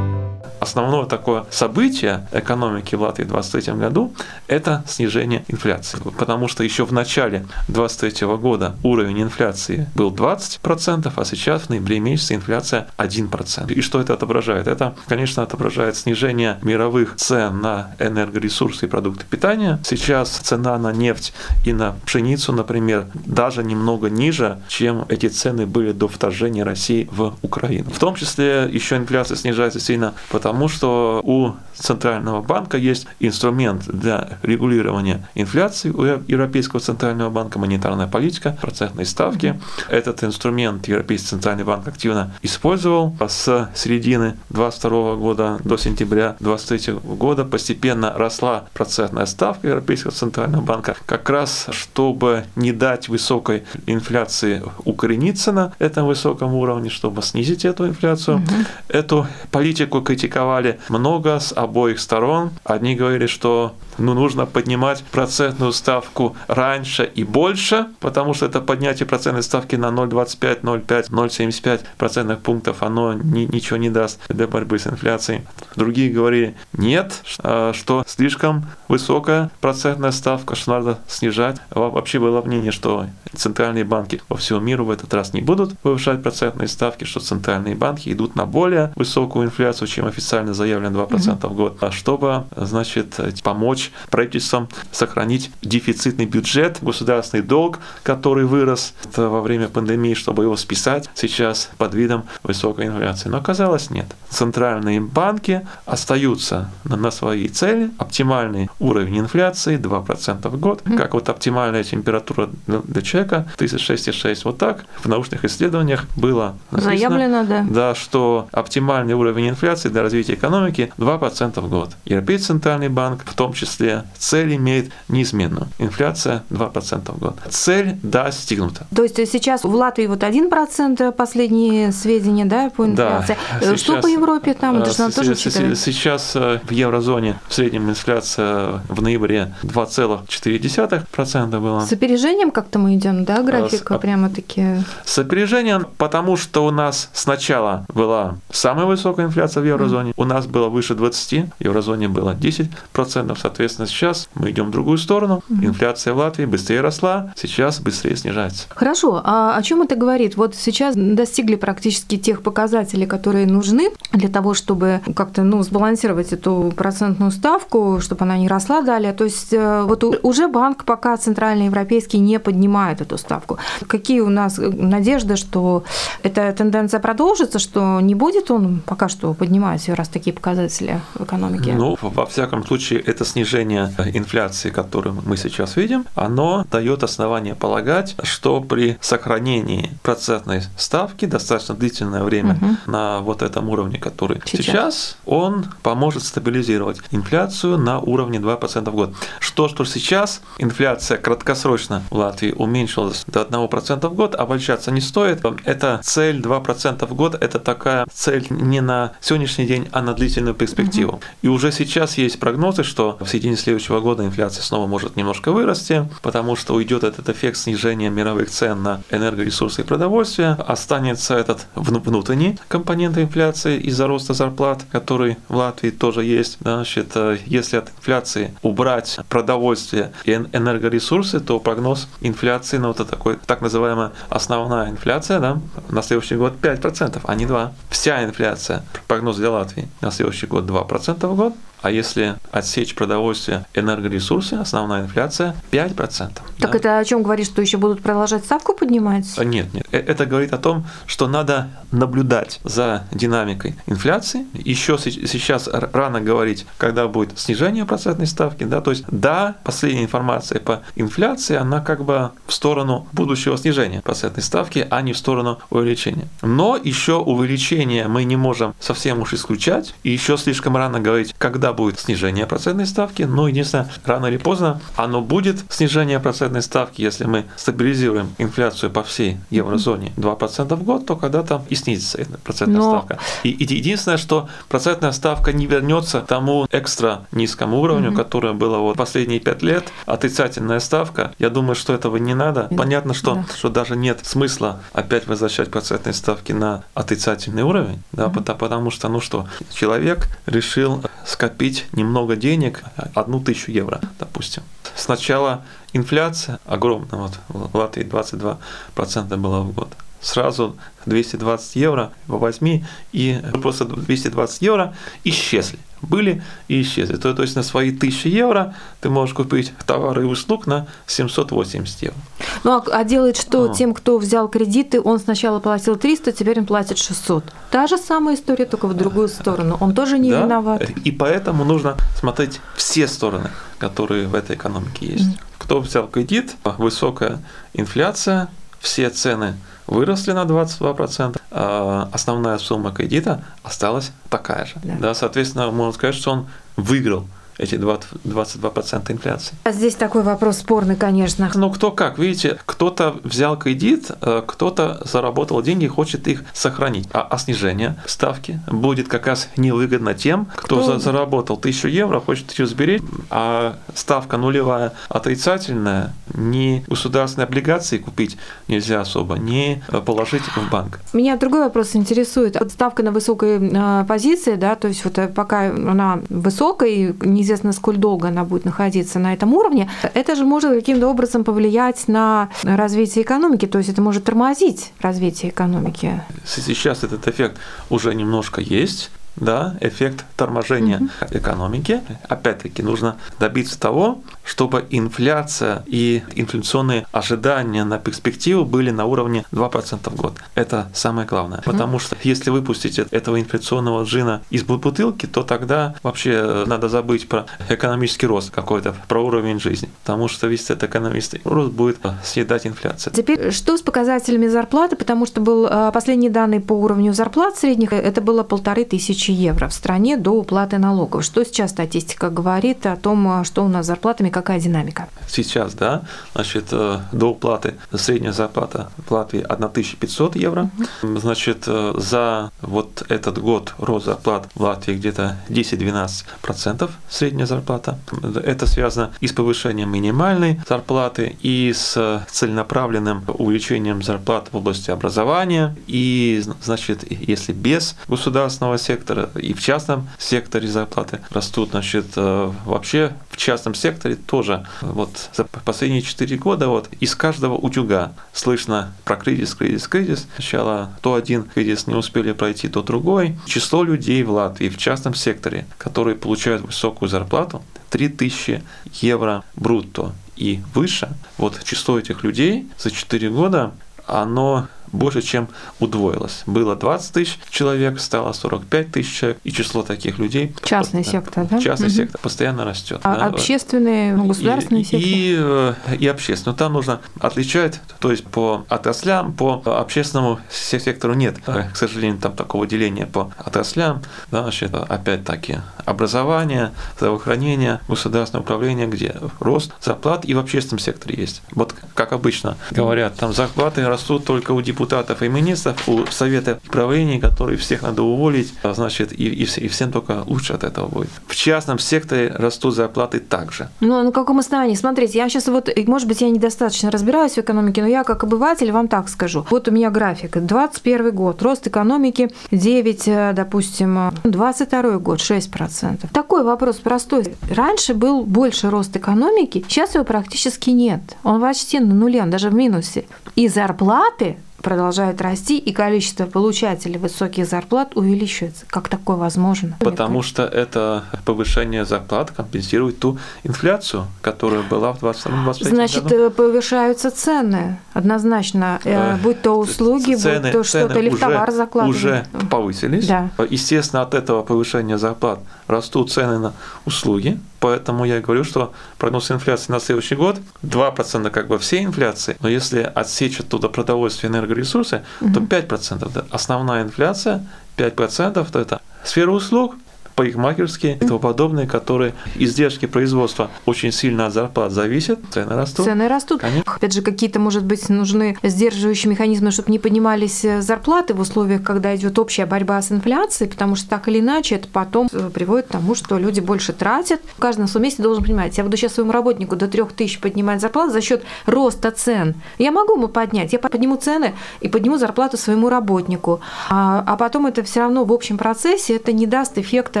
основное 0.61 1.05
такое 1.05 1.45
событие 1.49 2.27
экономики 2.31 2.95
в 2.95 3.01
Латвии 3.01 3.23
в 3.23 3.29
2023 3.29 3.73
году– 3.73 4.13
это 4.47 4.83
снижение 4.87 5.43
инфляции. 5.47 5.97
Потому 6.17 6.47
что 6.47 6.63
еще 6.63 6.85
в 6.85 6.93
начале 6.93 7.45
2023 7.67 8.27
года 8.37 8.75
уровень 8.83 9.23
инфляции 9.23 9.87
был 9.95 10.11
20%, 10.11 11.11
а 11.15 11.25
сейчас 11.25 11.63
в 11.63 11.69
ноябре 11.69 11.99
месяце 11.99 12.35
инфляция 12.35 12.87
1%. 12.97 13.73
И 13.73 13.81
что 13.81 13.99
это 13.99 14.13
отображает? 14.13 14.67
Это, 14.67 14.95
конечно, 15.07 15.41
отображает 15.41 15.97
снижение 15.97 16.59
мировых 16.61 17.15
цен 17.15 17.59
на 17.59 17.95
энергоресурсы 17.99 18.85
и 18.85 18.89
продукты 18.89 19.25
питания. 19.27 19.79
Сейчас 19.83 20.29
цена 20.29 20.77
на 20.77 20.91
нефть 20.91 21.33
и 21.65 21.73
на 21.73 21.95
пшеницу, 22.05 22.53
например, 22.53 23.07
даже 23.13 23.63
немного 23.63 24.09
ниже, 24.09 24.59
чем 24.67 25.05
эти 25.09 25.27
цены 25.27 25.65
были 25.65 25.91
до 25.91 26.07
вторжения 26.07 26.63
России 26.63 27.09
в 27.11 27.33
Украину. 27.41 27.89
В 27.89 27.97
том 27.97 28.15
числе 28.15 28.69
еще 28.71 28.97
инфляция 28.97 29.37
снижается 29.37 29.79
сильно 29.79 30.13
потому, 30.29 30.50
Потому 30.51 30.67
что 30.67 31.21
у 31.23 31.53
Центрального 31.81 32.41
банка 32.41 32.77
есть 32.77 33.07
инструмент 33.19 33.85
для 33.87 34.37
регулирования 34.43 35.27
инфляции 35.33 35.89
у 35.89 36.03
Европейского 36.03 36.79
Центрального 36.81 37.29
банка, 37.29 37.57
монетарная 37.57 38.07
политика, 38.07 38.57
процентные 38.61 39.05
ставки. 39.05 39.59
Этот 39.89 40.23
инструмент 40.25 40.87
Европейский 40.89 41.29
Центральный 41.29 41.63
банк 41.63 41.87
активно 41.87 42.33
использовал 42.41 43.15
с 43.27 43.69
середины 43.73 44.35
2022 44.49 45.15
года 45.15 45.57
до 45.63 45.77
сентября 45.77 46.35
2023 46.39 47.15
года. 47.15 47.45
Постепенно 47.45 48.13
росла 48.13 48.65
процентная 48.73 49.25
ставка 49.25 49.69
Европейского 49.69 50.11
Центрального 50.11 50.61
банка, 50.61 50.95
как 51.05 51.29
раз 51.29 51.67
чтобы 51.71 52.43
не 52.55 52.73
дать 52.73 53.07
высокой 53.07 53.63
инфляции 53.87 54.61
укорениться 54.83 55.51
на 55.51 55.71
этом 55.79 56.05
высоком 56.05 56.53
уровне, 56.53 56.89
чтобы 56.89 57.21
снизить 57.21 57.65
эту 57.65 57.87
инфляцию. 57.87 58.37
Угу. 58.37 58.53
Эту 58.89 59.27
политику 59.51 60.01
критиковал 60.01 60.40
критиковали 60.41 60.79
много 60.89 61.39
с 61.39 61.53
обоих 61.53 61.99
сторон. 61.99 62.51
Одни 62.63 62.95
говорили, 62.95 63.27
что 63.27 63.73
ну, 63.97 64.13
нужно 64.13 64.45
поднимать 64.45 65.03
процентную 65.11 65.71
ставку 65.73 66.35
раньше 66.47 67.03
и 67.03 67.23
больше, 67.23 67.87
потому 67.99 68.33
что 68.33 68.45
это 68.45 68.61
поднятие 68.61 69.05
процентной 69.05 69.43
ставки 69.43 69.75
на 69.75 69.87
0,25, 69.87 70.61
0,5, 70.61 71.09
0,75 71.09 71.81
процентных 71.97 72.39
пунктов, 72.39 72.83
оно 72.83 73.13
ни, 73.13 73.45
ничего 73.45 73.77
не 73.77 73.89
даст 73.89 74.19
для 74.29 74.47
борьбы 74.47 74.79
с 74.79 74.87
инфляцией. 74.87 75.41
Другие 75.75 76.11
говорили, 76.11 76.55
нет, 76.73 77.23
а, 77.39 77.73
что 77.73 78.03
слишком 78.07 78.65
высокая 78.87 79.51
процентная 79.61 80.11
ставка, 80.11 80.55
что 80.55 80.71
надо 80.71 80.99
снижать. 81.07 81.57
Вообще 81.69 82.19
было 82.19 82.41
мнение, 82.41 82.71
что 82.71 83.05
центральные 83.35 83.83
банки 83.83 84.21
по 84.27 84.37
всему 84.37 84.59
миру 84.59 84.85
в 84.85 84.91
этот 84.91 85.13
раз 85.13 85.33
не 85.33 85.41
будут 85.41 85.77
повышать 85.79 86.23
процентные 86.23 86.67
ставки, 86.67 87.03
что 87.03 87.19
центральные 87.19 87.75
банки 87.75 88.11
идут 88.11 88.35
на 88.35 88.45
более 88.45 88.91
высокую 88.95 89.45
инфляцию, 89.45 89.87
чем 89.87 90.05
официально 90.05 90.30
заявлено 90.31 91.03
2% 91.03 91.47
в 91.47 91.53
год, 91.53 91.77
а 91.81 91.91
чтобы, 91.91 92.45
значит, 92.55 93.19
помочь 93.43 93.91
правительствам 94.09 94.69
сохранить 94.91 95.51
дефицитный 95.61 96.25
бюджет, 96.25 96.79
государственный 96.81 97.43
долг, 97.43 97.79
который 98.03 98.45
вырос 98.45 98.93
во 99.15 99.41
время 99.41 99.67
пандемии, 99.67 100.13
чтобы 100.13 100.43
его 100.43 100.55
списать 100.55 101.09
сейчас 101.15 101.69
под 101.77 101.93
видом 101.93 102.23
высокой 102.43 102.87
инфляции. 102.87 103.29
Но 103.29 103.37
оказалось 103.37 103.89
нет. 103.89 104.05
Центральные 104.29 105.01
банки 105.01 105.65
остаются 105.85 106.69
на 106.83 107.11
своей 107.11 107.49
цели, 107.49 107.91
оптимальный 107.97 108.69
уровень 108.79 109.19
инфляции 109.19 109.77
2% 109.77 110.47
в 110.47 110.59
год, 110.59 110.81
как 110.97 111.13
вот 111.13 111.29
оптимальная 111.29 111.83
температура 111.83 112.49
для 112.67 113.01
человека 113.01 113.47
36,6. 113.57 114.41
Вот 114.45 114.57
так 114.57 114.85
в 115.03 115.07
научных 115.07 115.45
исследованиях 115.45 116.05
было 116.15 116.55
написано, 116.71 116.97
заявлено, 116.97 117.43
да. 117.43 117.65
да, 117.69 117.95
что 117.95 118.47
оптимальный 118.51 119.13
уровень 119.13 119.49
инфляции 119.49 119.89
для 119.89 120.01
развития 120.01 120.20
экономики 120.29 120.91
2% 120.97 121.59
в 121.59 121.69
год. 121.69 121.91
Европейский 122.05 122.47
центральный 122.47 122.89
банк 122.89 123.23
в 123.25 123.33
том 123.33 123.53
числе 123.53 124.03
цель 124.17 124.55
имеет 124.55 124.91
неизменную. 125.07 125.67
Инфляция 125.79 126.43
2% 126.49 127.11
в 127.11 127.19
год. 127.19 127.37
Цель 127.49 127.97
достигнута. 128.03 128.85
То 128.95 129.03
есть 129.03 129.15
сейчас 129.31 129.63
в 129.63 129.73
Латвии 129.73 130.07
вот 130.07 130.23
1% 130.23 131.11
последние 131.11 131.91
сведения 131.91 132.45
да, 132.45 132.69
по 132.69 132.85
инфляции. 132.85 133.37
Да, 133.59 133.65
сейчас, 133.65 133.79
Что 133.79 134.01
по 134.01 134.07
Европе 134.07 134.53
там? 134.53 134.81
Это 134.81 134.91
же 134.91 134.99
надо 134.99 135.15
тоже 135.15 135.31
учитывать. 135.31 135.79
Сейчас 135.79 136.35
э, 136.35 136.59
в 136.63 136.71
еврозоне 136.71 137.39
в 137.47 137.53
среднем 137.53 137.89
инфляция 137.89 138.81
в 138.87 139.01
ноябре 139.01 139.53
2,4% 139.63 141.59
была. 141.59 141.81
С 141.81 141.91
опережением 141.91 142.51
как-то 142.51 142.79
мы 142.79 142.95
идем, 142.95 143.25
да, 143.25 143.41
графика 143.43 143.97
прямо-таки? 143.97 144.83
С 145.05 145.17
опережением, 145.17 145.87
потому 145.97 146.37
что 146.37 146.65
у 146.65 146.71
нас 146.71 147.09
сначала 147.13 147.85
была 147.93 148.35
самая 148.51 148.85
высокая 148.85 149.25
инфляция 149.27 149.61
в 149.61 149.65
еврозоне, 149.65 150.10
у 150.17 150.25
нас 150.25 150.47
было 150.47 150.69
выше 150.69 150.95
20, 150.95 151.45
в 151.59 151.63
еврозоне 151.63 152.07
было 152.07 152.35
10%, 152.35 153.37
соответственно, 153.39 153.87
сейчас 153.87 154.29
мы 154.35 154.51
идем 154.51 154.67
в 154.67 154.71
другую 154.71 154.97
сторону, 154.97 155.43
инфляция 155.49 156.13
в 156.13 156.17
Латвии 156.17 156.45
быстрее 156.45 156.81
росла, 156.81 157.33
сейчас 157.35 157.79
быстрее 157.79 158.15
снижается. 158.15 158.67
Хорошо, 158.69 159.21
а 159.23 159.55
о 159.55 159.61
чем 159.63 159.81
это 159.81 159.95
говорит? 159.95 160.37
Вот 160.37 160.55
сейчас 160.55 160.95
достигли 160.95 161.55
практически 161.55 162.17
тех 162.17 162.41
показателей, 162.41 163.05
которые 163.05 163.45
нужны 163.45 163.89
для 164.11 164.29
того, 164.29 164.53
чтобы 164.53 165.01
как-то 165.15 165.43
ну, 165.43 165.63
сбалансировать 165.63 166.33
эту 166.33 166.73
процентную 166.75 167.31
ставку, 167.31 167.99
чтобы 168.01 168.25
она 168.25 168.37
не 168.37 168.47
росла 168.47 168.81
далее. 168.81 169.13
То 169.13 169.23
есть 169.23 169.53
э, 169.53 169.83
вот 169.83 170.03
уже 170.23 170.47
банк 170.47 170.83
пока 170.85 171.17
центральный 171.17 171.65
европейский 171.65 172.19
не 172.19 172.39
поднимает 172.39 173.01
эту 173.01 173.17
ставку. 173.17 173.57
Какие 173.87 174.21
у 174.21 174.29
нас 174.29 174.57
надежды, 174.57 175.35
что 175.35 175.83
эта 176.23 176.51
тенденция 176.53 176.99
продолжится, 176.99 177.59
что 177.59 177.99
не 178.01 178.15
будет 178.15 178.51
он 178.51 178.81
пока 178.85 179.09
что 179.09 179.33
поднимать 179.33 179.87
раз 180.01 180.09
такие 180.09 180.33
показатели 180.33 180.99
в 181.15 181.23
экономике? 181.23 181.73
Ну, 181.73 181.97
во 182.01 182.25
всяком 182.25 182.65
случае, 182.65 182.99
это 182.99 183.23
снижение 183.23 183.93
инфляции, 184.13 184.69
которую 184.69 185.21
мы 185.25 185.37
сейчас 185.37 185.75
видим, 185.77 186.05
оно 186.15 186.65
дает 186.71 187.03
основание 187.03 187.55
полагать, 187.55 188.15
что 188.23 188.61
при 188.61 188.97
сохранении 189.01 189.91
процентной 190.03 190.63
ставки 190.77 191.25
достаточно 191.25 191.75
длительное 191.75 192.23
время 192.23 192.55
угу. 192.55 192.91
на 192.91 193.19
вот 193.19 193.41
этом 193.41 193.69
уровне, 193.69 193.99
который 193.99 194.41
сейчас. 194.45 194.65
сейчас, 194.65 195.17
он 195.25 195.65
поможет 195.83 196.23
стабилизировать 196.23 196.99
инфляцию 197.11 197.77
на 197.77 197.99
уровне 197.99 198.39
2% 198.39 198.89
в 198.89 198.95
год. 198.95 199.13
Что, 199.39 199.67
что 199.67 199.85
сейчас 199.85 200.41
инфляция 200.57 201.17
краткосрочно 201.17 202.03
в 202.09 202.15
Латвии 202.15 202.51
уменьшилась 202.51 203.23
до 203.27 203.41
1% 203.41 204.07
в 204.07 204.13
год, 204.13 204.35
обольщаться 204.35 204.91
не 204.91 205.01
стоит. 205.01 205.45
Это 205.65 206.01
цель 206.03 206.39
2% 206.41 207.05
в 207.05 207.13
год, 207.13 207.35
это 207.35 207.59
такая 207.59 208.05
цель 208.11 208.47
не 208.49 208.81
на 208.81 209.13
сегодняшний 209.21 209.65
день, 209.65 209.87
а 209.91 210.01
на 210.01 210.13
длительную 210.13 210.55
перспективу. 210.55 211.13
Угу. 211.13 211.21
И 211.43 211.47
уже 211.47 211.71
сейчас 211.71 212.17
есть 212.17 212.39
прогнозы, 212.39 212.83
что 212.83 213.17
в 213.19 213.27
середине 213.27 213.57
следующего 213.57 213.99
года 213.99 214.25
инфляция 214.25 214.63
снова 214.63 214.87
может 214.87 215.15
немножко 215.15 215.51
вырасти, 215.51 216.07
потому 216.21 216.55
что 216.55 216.73
уйдет 216.75 217.03
этот 217.03 217.29
эффект 217.29 217.57
снижения 217.57 218.09
мировых 218.09 218.49
цен 218.49 218.83
на 218.83 219.01
энергоресурсы 219.09 219.81
и 219.81 219.83
продовольствие, 219.83 220.57
останется 220.67 221.35
этот 221.35 221.67
внутренний 221.75 222.57
компонент 222.67 223.17
инфляции 223.17 223.79
из-за 223.79 224.07
роста 224.07 224.33
зарплат, 224.33 224.83
который 224.91 225.37
в 225.47 225.55
Латвии 225.55 225.89
тоже 225.89 226.23
есть. 226.23 226.57
Значит, 226.61 227.11
э, 227.15 227.37
если 227.45 227.77
от 227.77 227.89
инфляции 227.89 228.53
убрать 228.61 229.19
продовольствие 229.29 230.11
и 230.25 230.31
энергоресурсы, 230.31 231.39
то 231.39 231.59
прогноз 231.59 232.07
инфляции, 232.21 232.77
ну, 232.77 232.91
это 232.91 233.05
такой 233.05 233.37
так 233.45 233.61
называемая 233.61 234.11
основная 234.29 234.89
инфляция, 234.89 235.39
да, 235.39 235.59
на 235.89 236.01
следующий 236.01 236.35
год 236.35 236.53
5%, 236.61 237.21
а 237.23 237.35
не 237.35 237.45
2%. 237.45 237.71
Вся 237.89 238.23
инфляция, 238.23 238.83
прогноз 239.07 239.37
для 239.37 239.51
Латвии 239.51 239.80
на 240.01 240.11
следующий 240.11 240.47
год 240.47 240.65
2% 240.65 241.27
в 241.27 241.35
год, 241.35 241.53
а 241.81 241.91
если 241.91 242.35
отсечь 242.51 242.95
продовольствие, 242.95 243.65
энергоресурсы, 243.73 244.55
основная 244.55 245.03
инфляция 245.03 245.55
5%. 245.71 246.29
Так 246.59 246.71
да. 246.71 246.77
это 246.77 246.97
о 246.99 247.05
чем 247.05 247.23
говорит, 247.23 247.47
что 247.47 247.61
еще 247.61 247.77
будут 247.77 248.01
продолжать 248.01 248.45
ставку 248.45 248.73
поднимать? 248.73 249.25
А, 249.37 249.43
нет, 249.43 249.73
нет. 249.73 249.87
Э, 249.91 249.97
это 249.97 250.25
говорит 250.25 250.53
о 250.53 250.57
том, 250.57 250.85
что 251.05 251.27
надо 251.27 251.69
наблюдать 251.91 252.59
за 252.63 253.05
динамикой 253.11 253.75
инфляции. 253.87 254.45
Еще 254.53 254.97
сейчас 254.97 255.67
рано 255.67 256.21
говорить, 256.21 256.65
когда 256.77 257.07
будет 257.07 257.37
снижение 257.39 257.85
процентной 257.85 258.27
ставки. 258.27 258.63
Да? 258.63 258.81
То 258.81 258.91
есть, 258.91 259.03
да, 259.09 259.55
последняя 259.63 260.03
информация 260.03 260.59
по 260.59 260.81
инфляции, 260.95 261.55
она 261.55 261.81
как 261.81 262.03
бы 262.03 262.31
в 262.45 262.53
сторону 262.53 263.07
будущего 263.11 263.57
снижения 263.57 264.01
процентной 264.01 264.43
ставки, 264.43 264.87
а 264.89 265.01
не 265.01 265.13
в 265.13 265.17
сторону 265.17 265.59
увеличения. 265.69 266.27
Но 266.41 266.77
еще 266.81 267.15
увеличение 267.17 268.07
мы 268.07 268.23
не 268.23 268.35
можем 268.35 268.73
совсем 268.79 269.21
уж 269.21 269.33
исключать. 269.33 269.95
И 270.03 270.11
еще 270.11 270.37
слишком 270.37 270.77
рано 270.77 270.99
говорить, 270.99 271.35
когда 271.37 271.70
будет 271.71 271.99
снижение 271.99 272.45
процентной 272.45 272.85
ставки, 272.85 273.23
но 273.23 273.47
единственное, 273.47 273.89
рано 274.05 274.27
или 274.27 274.37
поздно 274.37 274.81
оно 274.95 275.21
будет 275.21 275.63
снижение 275.69 276.19
процентной 276.19 276.61
ставки, 276.61 277.01
если 277.01 277.25
мы 277.25 277.45
стабилизируем 277.55 278.33
инфляцию 278.37 278.91
по 278.91 279.03
всей 279.03 279.37
еврозоне 279.49 280.11
2% 280.17 280.75
в 280.75 280.83
год, 280.83 281.05
то 281.05 281.15
когда-то 281.15 281.63
и 281.69 281.75
снизится 281.75 282.25
процентная 282.43 282.81
но... 282.81 282.89
ставка. 282.89 283.19
И, 283.43 283.49
и 283.49 283.75
единственное, 283.75 284.17
что 284.17 284.49
процентная 284.69 285.11
ставка 285.11 285.53
не 285.53 285.65
вернется 285.65 286.21
к 286.21 286.27
тому 286.27 286.67
экстра 286.71 287.25
низкому 287.31 287.79
уровню, 287.79 288.09
угу. 288.09 288.17
которое 288.17 288.53
было 288.53 288.77
вот 288.77 288.97
последние 288.97 289.39
пять 289.39 289.61
лет, 289.61 289.85
отрицательная 290.05 290.79
ставка. 290.79 291.33
Я 291.39 291.49
думаю, 291.49 291.75
что 291.75 291.93
этого 291.93 292.17
не 292.17 292.33
надо. 292.33 292.67
Понятно, 292.75 293.13
что, 293.13 293.35
да. 293.35 293.45
что 293.55 293.69
даже 293.69 293.95
нет 293.95 294.19
смысла 294.23 294.81
опять 294.93 295.27
возвращать 295.27 295.71
процентные 295.71 296.13
ставки 296.13 296.51
на 296.51 296.83
отрицательный 296.93 297.63
уровень, 297.63 298.01
да, 298.11 298.27
угу. 298.27 298.35
потому, 298.35 298.59
потому 298.59 298.91
что, 298.91 299.09
ну 299.09 299.21
что, 299.21 299.47
человек 299.71 300.27
решил 300.45 301.03
скопировать 301.25 301.60
скопить 301.61 301.85
немного 301.93 302.35
денег, 302.35 302.83
одну 303.13 303.39
тысячу 303.39 303.71
евро, 303.71 304.01
допустим. 304.19 304.63
Сначала 304.95 305.63
инфляция 305.93 306.59
огромная, 306.65 307.19
вот 307.19 307.39
в 307.49 307.77
Латвии 307.77 308.03
22% 308.03 309.37
была 309.37 309.61
в 309.61 309.71
год. 309.71 309.89
Сразу 310.21 310.75
220 311.05 311.75
евро 311.75 312.11
возьми, 312.27 312.85
и 313.11 313.39
просто 313.61 313.85
220 313.85 314.61
евро 314.61 314.95
исчезли 315.23 315.79
были 316.01 316.41
и 316.67 316.81
исчезли. 316.81 317.17
То, 317.17 317.33
то 317.33 317.41
есть 317.41 317.55
на 317.55 317.63
свои 317.63 317.89
1000 317.89 318.29
евро 318.29 318.75
ты 318.99 319.09
можешь 319.09 319.35
купить 319.35 319.73
товары 319.85 320.23
и 320.23 320.25
услуг 320.25 320.67
на 320.67 320.87
780 321.07 322.01
евро. 322.01 322.15
Ну 322.63 322.71
а, 322.71 322.83
а 322.91 323.03
делает 323.03 323.37
что 323.37 323.65
а. 323.65 323.73
тем, 323.73 323.93
кто 323.93 324.17
взял 324.17 324.47
кредиты, 324.47 325.01
он 325.01 325.19
сначала 325.19 325.59
платил 325.59 325.95
300, 325.95 326.31
теперь 326.31 326.59
он 326.59 326.65
платит 326.65 326.97
600. 326.97 327.43
Та 327.69 327.87
же 327.87 327.97
самая 327.97 328.35
история, 328.35 328.65
только 328.65 328.87
в 328.87 328.93
другую 328.93 329.27
сторону. 329.27 329.77
Он 329.79 329.93
тоже 329.93 330.19
не 330.19 330.31
да? 330.31 330.43
виноват. 330.43 330.89
И 330.89 331.11
поэтому 331.11 331.63
нужно 331.63 331.97
смотреть 332.19 332.59
все 332.75 333.07
стороны, 333.07 333.51
которые 333.77 334.27
в 334.27 334.35
этой 334.35 334.55
экономике 334.55 335.05
есть. 335.05 335.25
Mm. 335.25 335.39
Кто 335.57 335.79
взял 335.79 336.07
кредит, 336.07 336.55
высокая 336.63 337.39
инфляция, 337.73 338.49
все 338.81 339.09
цены 339.09 339.55
выросли 339.87 340.31
на 340.31 340.43
22%, 340.43 341.39
а 341.51 342.09
основная 342.11 342.57
сумма 342.57 342.91
кредита 342.91 343.43
осталась 343.63 344.11
такая 344.29 344.65
же. 344.65 344.73
Да. 344.83 344.95
Да, 344.99 345.13
соответственно, 345.13 345.71
можно 345.71 345.93
сказать, 345.93 346.15
что 346.15 346.31
он 346.31 346.47
выиграл 346.75 347.25
эти 347.61 347.75
22% 347.75 349.11
инфляции. 349.11 349.55
А 349.63 349.71
здесь 349.71 349.95
такой 349.95 350.23
вопрос 350.23 350.57
спорный, 350.57 350.95
конечно. 350.95 351.49
Ну, 351.53 351.69
кто 351.69 351.91
как, 351.91 352.17
видите, 352.17 352.57
кто-то 352.65 353.15
взял 353.23 353.57
кредит, 353.57 354.11
э, 354.21 354.41
кто-то 354.45 355.01
заработал 355.05 355.61
деньги 355.61 355.85
и 355.85 355.87
хочет 355.87 356.27
их 356.27 356.43
сохранить. 356.53 357.07
А, 357.13 357.27
а 357.29 357.37
снижение 357.37 357.95
ставки 358.07 358.59
будет 358.67 359.07
как 359.07 359.27
раз 359.27 359.49
невыгодно 359.57 360.13
тем, 360.13 360.47
кто, 360.55 360.81
кто? 360.81 360.99
заработал 360.99 361.55
1000 361.57 361.87
евро, 361.89 362.19
хочет 362.19 362.51
ее 362.57 362.65
сберечь, 362.65 363.03
а 363.29 363.75
ставка 363.93 364.37
нулевая, 364.37 364.93
отрицательная, 365.09 366.13
ни 366.33 366.83
государственные 366.87 367.45
облигации 367.45 367.97
купить 367.97 368.37
нельзя 368.67 369.01
особо, 369.01 369.37
не 369.37 369.83
положить 370.05 370.43
в 370.43 370.69
банк. 370.71 370.99
Меня 371.13 371.37
другой 371.37 371.61
вопрос 371.61 371.95
интересует. 371.95 372.59
Вот 372.59 372.71
ставка 372.71 373.03
на 373.03 373.11
высокой 373.11 373.59
э, 373.59 374.05
позиции, 374.07 374.55
да, 374.55 374.75
то 374.75 374.87
есть 374.87 375.05
вот 375.05 375.17
э, 375.17 375.27
пока 375.27 375.69
она 375.69 376.21
высокая, 376.29 376.89
и 376.89 377.13
неизвестно, 377.51 377.73
сколь 377.73 377.97
долго 377.97 378.29
она 378.29 378.43
будет 378.43 378.65
находиться 378.65 379.19
на 379.19 379.33
этом 379.33 379.53
уровне, 379.53 379.89
это 380.13 380.35
же 380.35 380.45
может 380.45 380.73
каким-то 380.73 381.07
образом 381.07 381.43
повлиять 381.43 382.07
на 382.07 382.49
развитие 382.63 383.23
экономики, 383.23 383.67
то 383.67 383.77
есть 383.77 383.89
это 383.89 384.01
может 384.01 384.23
тормозить 384.23 384.93
развитие 385.01 385.51
экономики. 385.51 386.21
Сейчас 386.45 387.03
этот 387.03 387.27
эффект 387.27 387.57
уже 387.89 388.15
немножко 388.15 388.61
есть, 388.61 389.11
да, 389.35 389.75
эффект 389.81 390.25
торможения 390.35 390.97
угу. 390.97 391.09
экономики. 391.31 392.01
Опять-таки 392.27 392.83
нужно 392.83 393.17
добиться 393.39 393.79
того, 393.79 394.21
чтобы 394.43 394.85
инфляция 394.89 395.83
и 395.87 396.23
инфляционные 396.35 397.05
ожидания 397.11 397.83
на 397.83 397.97
перспективу 397.97 398.65
были 398.65 398.91
на 398.91 399.05
уровне 399.05 399.45
2% 399.51 400.09
в 400.09 400.15
год. 400.15 400.33
Это 400.55 400.89
самое 400.93 401.27
главное. 401.27 401.59
Угу. 401.59 401.71
Потому 401.71 401.99
что 401.99 402.15
если 402.23 402.49
выпустить 402.49 402.99
этого 402.99 403.39
инфляционного 403.39 404.03
джина 404.03 404.41
из 404.49 404.63
бутылки, 404.63 405.25
то 405.25 405.43
тогда 405.43 405.95
вообще 406.03 406.65
надо 406.67 406.89
забыть 406.89 407.27
про 407.27 407.45
экономический 407.69 408.27
рост 408.27 408.51
какой-то, 408.51 408.95
про 409.07 409.23
уровень 409.23 409.59
жизни. 409.59 409.89
Потому 410.03 410.27
что 410.27 410.47
весь 410.47 410.63
этот 410.65 410.83
экономический 410.83 411.41
рост 411.43 411.71
будет 411.71 411.99
съедать 412.23 412.67
инфляция. 412.67 413.13
Теперь 413.13 413.51
что 413.51 413.77
с 413.77 413.81
показателями 413.81 414.47
зарплаты? 414.47 414.95
Потому 414.95 415.25
что 415.25 415.41
был 415.41 415.67
а, 415.69 415.91
последний 415.91 416.29
данный 416.29 416.59
по 416.59 416.73
уровню 416.73 417.13
зарплат 417.13 417.57
средних, 417.57 417.93
это 417.93 418.21
было 418.21 418.43
полторы 418.43 418.85
тысячи 418.85 419.20
евро 419.29 419.67
в 419.67 419.73
стране 419.73 420.17
до 420.17 420.31
уплаты 420.31 420.77
налогов. 420.77 421.23
Что 421.23 421.43
сейчас 421.43 421.71
статистика 421.71 422.29
говорит 422.29 422.85
о 422.85 422.95
том, 422.95 423.43
что 423.43 423.63
у 423.63 423.67
нас 423.67 423.85
с 423.85 423.87
зарплатами, 423.87 424.29
какая 424.29 424.59
динамика? 424.59 425.07
Сейчас, 425.27 425.73
да, 425.73 426.03
значит, 426.33 426.67
э, 426.71 426.99
до 427.11 427.27
уплаты 427.27 427.75
средняя 427.93 428.31
зарплата 428.31 428.89
в 429.07 429.11
Латвии 429.11 429.41
1500 429.41 430.35
евро. 430.35 430.69
Угу. 431.03 431.19
Значит, 431.19 431.63
э, 431.67 431.93
за 431.97 432.51
вот 432.61 433.03
этот 433.09 433.37
год 433.39 433.73
рост 433.77 434.05
зарплат 434.05 434.47
в 434.55 434.61
Латвии 434.61 434.93
где-то 434.95 435.37
10-12% 435.49 436.89
средняя 437.09 437.45
зарплата. 437.45 437.99
Это 438.43 438.65
связано 438.65 439.11
и 439.19 439.27
с 439.27 439.33
повышением 439.33 439.91
минимальной 439.91 440.59
зарплаты, 440.67 441.35
и 441.41 441.73
с 441.73 442.25
целенаправленным 442.31 443.23
увеличением 443.27 444.01
зарплат 444.01 444.47
в 444.51 444.57
области 444.57 444.91
образования, 444.91 445.75
и, 445.87 446.41
значит, 446.61 447.05
если 447.09 447.53
без 447.53 447.95
государственного 448.07 448.77
сектора, 448.77 449.10
и 449.35 449.53
в 449.53 449.61
частном 449.61 450.09
секторе 450.17 450.67
зарплаты 450.67 451.19
растут. 451.29 451.71
Значит, 451.71 452.05
э, 452.15 452.51
вообще 452.65 453.13
в 453.29 453.37
частном 453.37 453.75
секторе 453.75 454.15
тоже 454.15 454.65
вот 454.81 455.29
за 455.33 455.43
последние 455.43 456.01
4 456.01 456.37
года 456.37 456.67
вот 456.67 456.89
из 456.99 457.15
каждого 457.15 457.55
утюга 457.55 458.13
слышно 458.33 458.93
про 459.03 459.15
кризис, 459.15 459.55
кризис, 459.55 459.87
кризис. 459.87 460.27
Сначала 460.35 460.91
то 461.01 461.15
один 461.15 461.43
кризис 461.43 461.87
не 461.87 461.95
успели 461.95 462.31
пройти, 462.31 462.67
то 462.67 462.81
другой. 462.81 463.37
Число 463.45 463.83
людей 463.83 464.23
в 464.23 464.31
Латвии 464.31 464.69
в 464.69 464.77
частном 464.77 465.13
секторе, 465.13 465.65
которые 465.77 466.15
получают 466.15 466.61
высокую 466.61 467.09
зарплату, 467.09 467.61
3000 467.89 468.63
евро 469.01 469.43
брутто 469.55 470.13
и 470.35 470.61
выше, 470.73 471.09
вот 471.37 471.63
число 471.63 471.99
этих 471.99 472.23
людей 472.23 472.67
за 472.77 472.89
4 472.89 473.29
года, 473.29 473.73
оно 474.07 474.67
больше, 474.91 475.21
чем 475.21 475.47
удвоилось. 475.79 476.43
Было 476.45 476.75
20 476.75 477.13
тысяч 477.13 477.39
человек, 477.49 477.99
стало 477.99 478.33
45 478.33 478.91
тысяч 478.91 479.13
человек, 479.13 479.39
и 479.43 479.51
число 479.51 479.83
таких 479.83 480.19
людей... 480.19 480.53
Частный 480.63 481.03
сектор, 481.03 481.45
да? 481.45 481.59
Частный 481.59 481.87
угу. 481.87 481.95
сектор 481.95 482.21
постоянно 482.21 482.65
растет. 482.65 482.99
А 483.03 483.15
да? 483.15 483.25
общественные, 483.27 484.15
ну, 484.15 484.25
государственные 484.25 484.81
и, 484.81 484.85
секторы? 484.85 485.03
И, 485.03 485.35
э, 485.39 485.73
и 485.99 486.07
общественные. 486.07 486.57
Там 486.57 486.73
нужно 486.73 487.01
отличать, 487.19 487.79
то 487.99 488.11
есть 488.11 488.25
по 488.25 488.65
отраслям, 488.69 489.33
по 489.33 489.61
общественному 489.65 490.39
сектору 490.49 491.13
нет. 491.13 491.37
Э, 491.47 491.69
к 491.73 491.77
сожалению, 491.77 492.19
там 492.19 492.33
такого 492.33 492.67
деления 492.67 493.05
по 493.05 493.31
отраслям. 493.37 494.01
Да, 494.31 494.43
значит, 494.43 494.73
опять-таки 494.73 495.59
образование, 495.85 496.71
здравоохранение, 496.97 497.79
государственное 497.87 498.43
управление, 498.43 498.87
где 498.87 499.15
рост 499.39 499.73
зарплат 499.81 500.25
и 500.25 500.33
в 500.33 500.39
общественном 500.39 500.79
секторе 500.79 501.15
есть. 501.19 501.41
Вот 501.51 501.73
как 501.93 502.13
обычно 502.13 502.57
говорят, 502.71 503.15
там 503.15 503.33
зарплаты 503.33 503.87
растут 503.87 504.25
только 504.25 504.51
у 504.51 504.61
депутатов 504.61 504.80
депутатов 504.81 505.21
и 505.21 505.29
министров, 505.29 505.87
у 505.87 506.05
Совета 506.07 506.59
правления, 506.71 507.19
которые 507.19 507.57
всех 507.57 507.83
надо 507.83 508.01
уволить, 508.01 508.53
а, 508.63 508.73
значит, 508.73 509.11
и, 509.13 509.25
и, 509.25 509.43
и 509.43 509.67
всем 509.67 509.91
только 509.91 510.23
лучше 510.25 510.53
от 510.53 510.63
этого 510.63 510.87
будет. 510.87 511.09
В 511.27 511.35
частном 511.35 511.77
секторе 511.77 512.33
растут 512.35 512.75
зарплаты 512.75 513.19
также. 513.19 513.69
Ну, 513.79 514.01
на 514.03 514.11
каком 514.11 514.39
основании? 514.39 514.75
Смотрите, 514.75 515.19
я 515.19 515.29
сейчас 515.29 515.47
вот, 515.47 515.69
может 515.85 516.07
быть, 516.07 516.21
я 516.21 516.29
недостаточно 516.29 516.89
разбираюсь 516.89 517.33
в 517.33 517.37
экономике, 517.37 517.81
но 517.81 517.87
я 517.87 518.03
как 518.03 518.23
обыватель 518.23 518.71
вам 518.71 518.87
так 518.87 519.07
скажу. 519.09 519.45
Вот 519.51 519.67
у 519.67 519.71
меня 519.71 519.91
график. 519.91 520.37
21 520.37 521.11
год, 521.11 521.41
рост 521.43 521.67
экономики 521.67 522.31
9, 522.51 523.07
э, 523.07 523.33
допустим, 523.35 524.11
22 524.23 524.97
год 524.97 525.19
6%. 525.19 526.09
Такой 526.11 526.43
вопрос 526.43 526.77
простой. 526.77 527.35
Раньше 527.55 527.93
был 527.93 528.23
больше 528.23 528.71
рост 528.71 528.95
экономики, 528.95 529.63
сейчас 529.67 529.93
его 529.93 530.05
практически 530.05 530.71
нет. 530.71 531.01
Он 531.23 531.39
почти 531.39 531.79
на 531.79 531.93
нуле, 531.93 532.21
он 532.23 532.31
даже 532.31 532.49
в 532.49 532.53
минусе. 532.53 533.05
И 533.35 533.47
зарплаты 533.47 534.37
продолжает 534.61 535.21
расти, 535.21 535.57
и 535.57 535.71
количество 535.71 536.25
получателей 536.25 536.97
высоких 536.97 537.45
зарплат 537.45 537.95
увеличивается. 537.95 538.65
Как 538.67 538.87
такое 538.89 539.17
возможно? 539.17 539.77
Потому 539.79 540.21
что 540.21 540.43
это 540.43 541.03
повышение 541.25 541.85
зарплат 541.85 542.31
компенсирует 542.31 542.99
ту 542.99 543.17
инфляцию, 543.43 544.07
которая 544.21 544.63
была 544.63 544.93
в 544.93 545.03
2022-2023 545.03 545.69
Значит, 545.69 546.03
году. 546.03 546.15
Э, 546.15 546.29
повышаются 546.29 547.11
цены 547.11 547.79
однозначно, 547.93 548.79
э, 548.83 549.17
будь 549.17 549.41
то 549.41 549.57
услуги, 549.57 550.15
цены, 550.15 550.41
будь 550.41 550.51
то 550.51 550.63
что-то, 550.63 550.99
или 550.99 551.09
в 551.09 551.19
товар 551.19 551.51
закладывают. 551.51 551.97
Уже 551.97 552.25
повысились. 552.49 553.07
Да. 553.07 553.29
Естественно, 553.49 554.01
от 554.01 554.13
этого 554.13 554.43
повышения 554.43 554.97
зарплат 554.97 555.39
растут 555.67 556.11
цены 556.11 556.39
на 556.39 556.53
услуги, 556.85 557.39
поэтому 557.61 558.05
я 558.05 558.19
говорю, 558.19 558.43
что 558.43 558.73
прогноз 558.97 559.31
инфляции 559.31 559.71
на 559.71 559.79
следующий 559.79 560.15
год 560.15 560.37
2% 560.63 561.29
как 561.29 561.47
бы 561.47 561.57
всей 561.59 561.85
инфляции, 561.85 562.35
но 562.41 562.49
если 562.49 562.91
отсечь 562.95 563.39
оттуда 563.39 563.69
продовольствие 563.69 564.29
и 564.29 564.33
энергоресурсы, 564.33 565.03
угу. 565.21 565.33
то 565.33 565.39
5%. 565.39 566.11
Да, 566.13 566.25
основная 566.31 566.83
инфляция 566.83 567.47
5%, 567.77 568.51
то 568.51 568.59
это 568.59 568.81
сфера 569.03 569.31
услуг, 569.31 569.75
парикмахерские 570.15 570.95
и 570.95 570.99
тому 570.99 571.19
подобное, 571.19 571.67
которые 571.67 572.13
издержки 572.35 572.85
производства 572.85 573.49
очень 573.65 573.91
сильно 573.91 574.27
от 574.27 574.33
зарплат 574.33 574.71
зависят, 574.71 575.19
цены 575.31 575.55
растут. 575.55 575.85
Цены 575.85 576.07
растут. 576.07 576.41
Конечно. 576.41 576.73
Опять 576.75 576.93
же, 576.93 577.01
какие-то, 577.01 577.39
может 577.39 577.63
быть, 577.63 577.89
нужны 577.89 578.37
сдерживающие 578.43 579.09
механизмы, 579.09 579.51
чтобы 579.51 579.71
не 579.71 579.79
поднимались 579.79 580.43
э, 580.45 580.61
зарплаты 580.61 581.13
в 581.13 581.19
условиях, 581.19 581.63
когда 581.63 581.95
идет 581.95 582.19
общая 582.19 582.45
борьба 582.45 582.81
с 582.81 582.91
инфляцией, 582.91 583.49
потому 583.49 583.75
что 583.75 583.89
так 583.89 584.07
или 584.07 584.19
иначе 584.19 584.55
это 584.55 584.67
потом 584.67 585.07
э, 585.11 585.29
приводит 585.33 585.67
к 585.67 585.71
тому, 585.71 585.95
что 585.95 586.17
люди 586.17 586.39
больше 586.39 586.73
тратят. 586.73 587.21
Каждый 587.39 587.61
на 587.61 587.67
своем 587.67 587.83
месте 587.83 588.03
должен 588.03 588.23
понимать, 588.23 588.57
я 588.57 588.63
буду 588.63 588.77
сейчас 588.77 588.93
своему 588.93 589.11
работнику 589.11 589.55
до 589.55 589.67
3000 589.67 590.19
поднимать 590.19 590.61
зарплату 590.61 590.91
за 590.91 591.01
счет 591.01 591.23
роста 591.45 591.91
цен. 591.91 592.35
Я 592.57 592.71
могу 592.71 592.95
ему 592.95 593.07
поднять, 593.07 593.53
я 593.53 593.59
подниму 593.59 593.95
цены 593.95 594.33
и 594.59 594.67
подниму 594.67 594.97
зарплату 594.97 595.37
своему 595.37 595.69
работнику. 595.69 596.41
А, 596.69 597.03
а 597.05 597.15
потом 597.15 597.45
это 597.45 597.63
все 597.63 597.81
равно 597.81 598.05
в 598.05 598.13
общем 598.13 598.37
процессе 598.37 598.95
это 598.95 599.13
не 599.13 599.25
даст 599.25 599.57
эффекта 599.57 600.00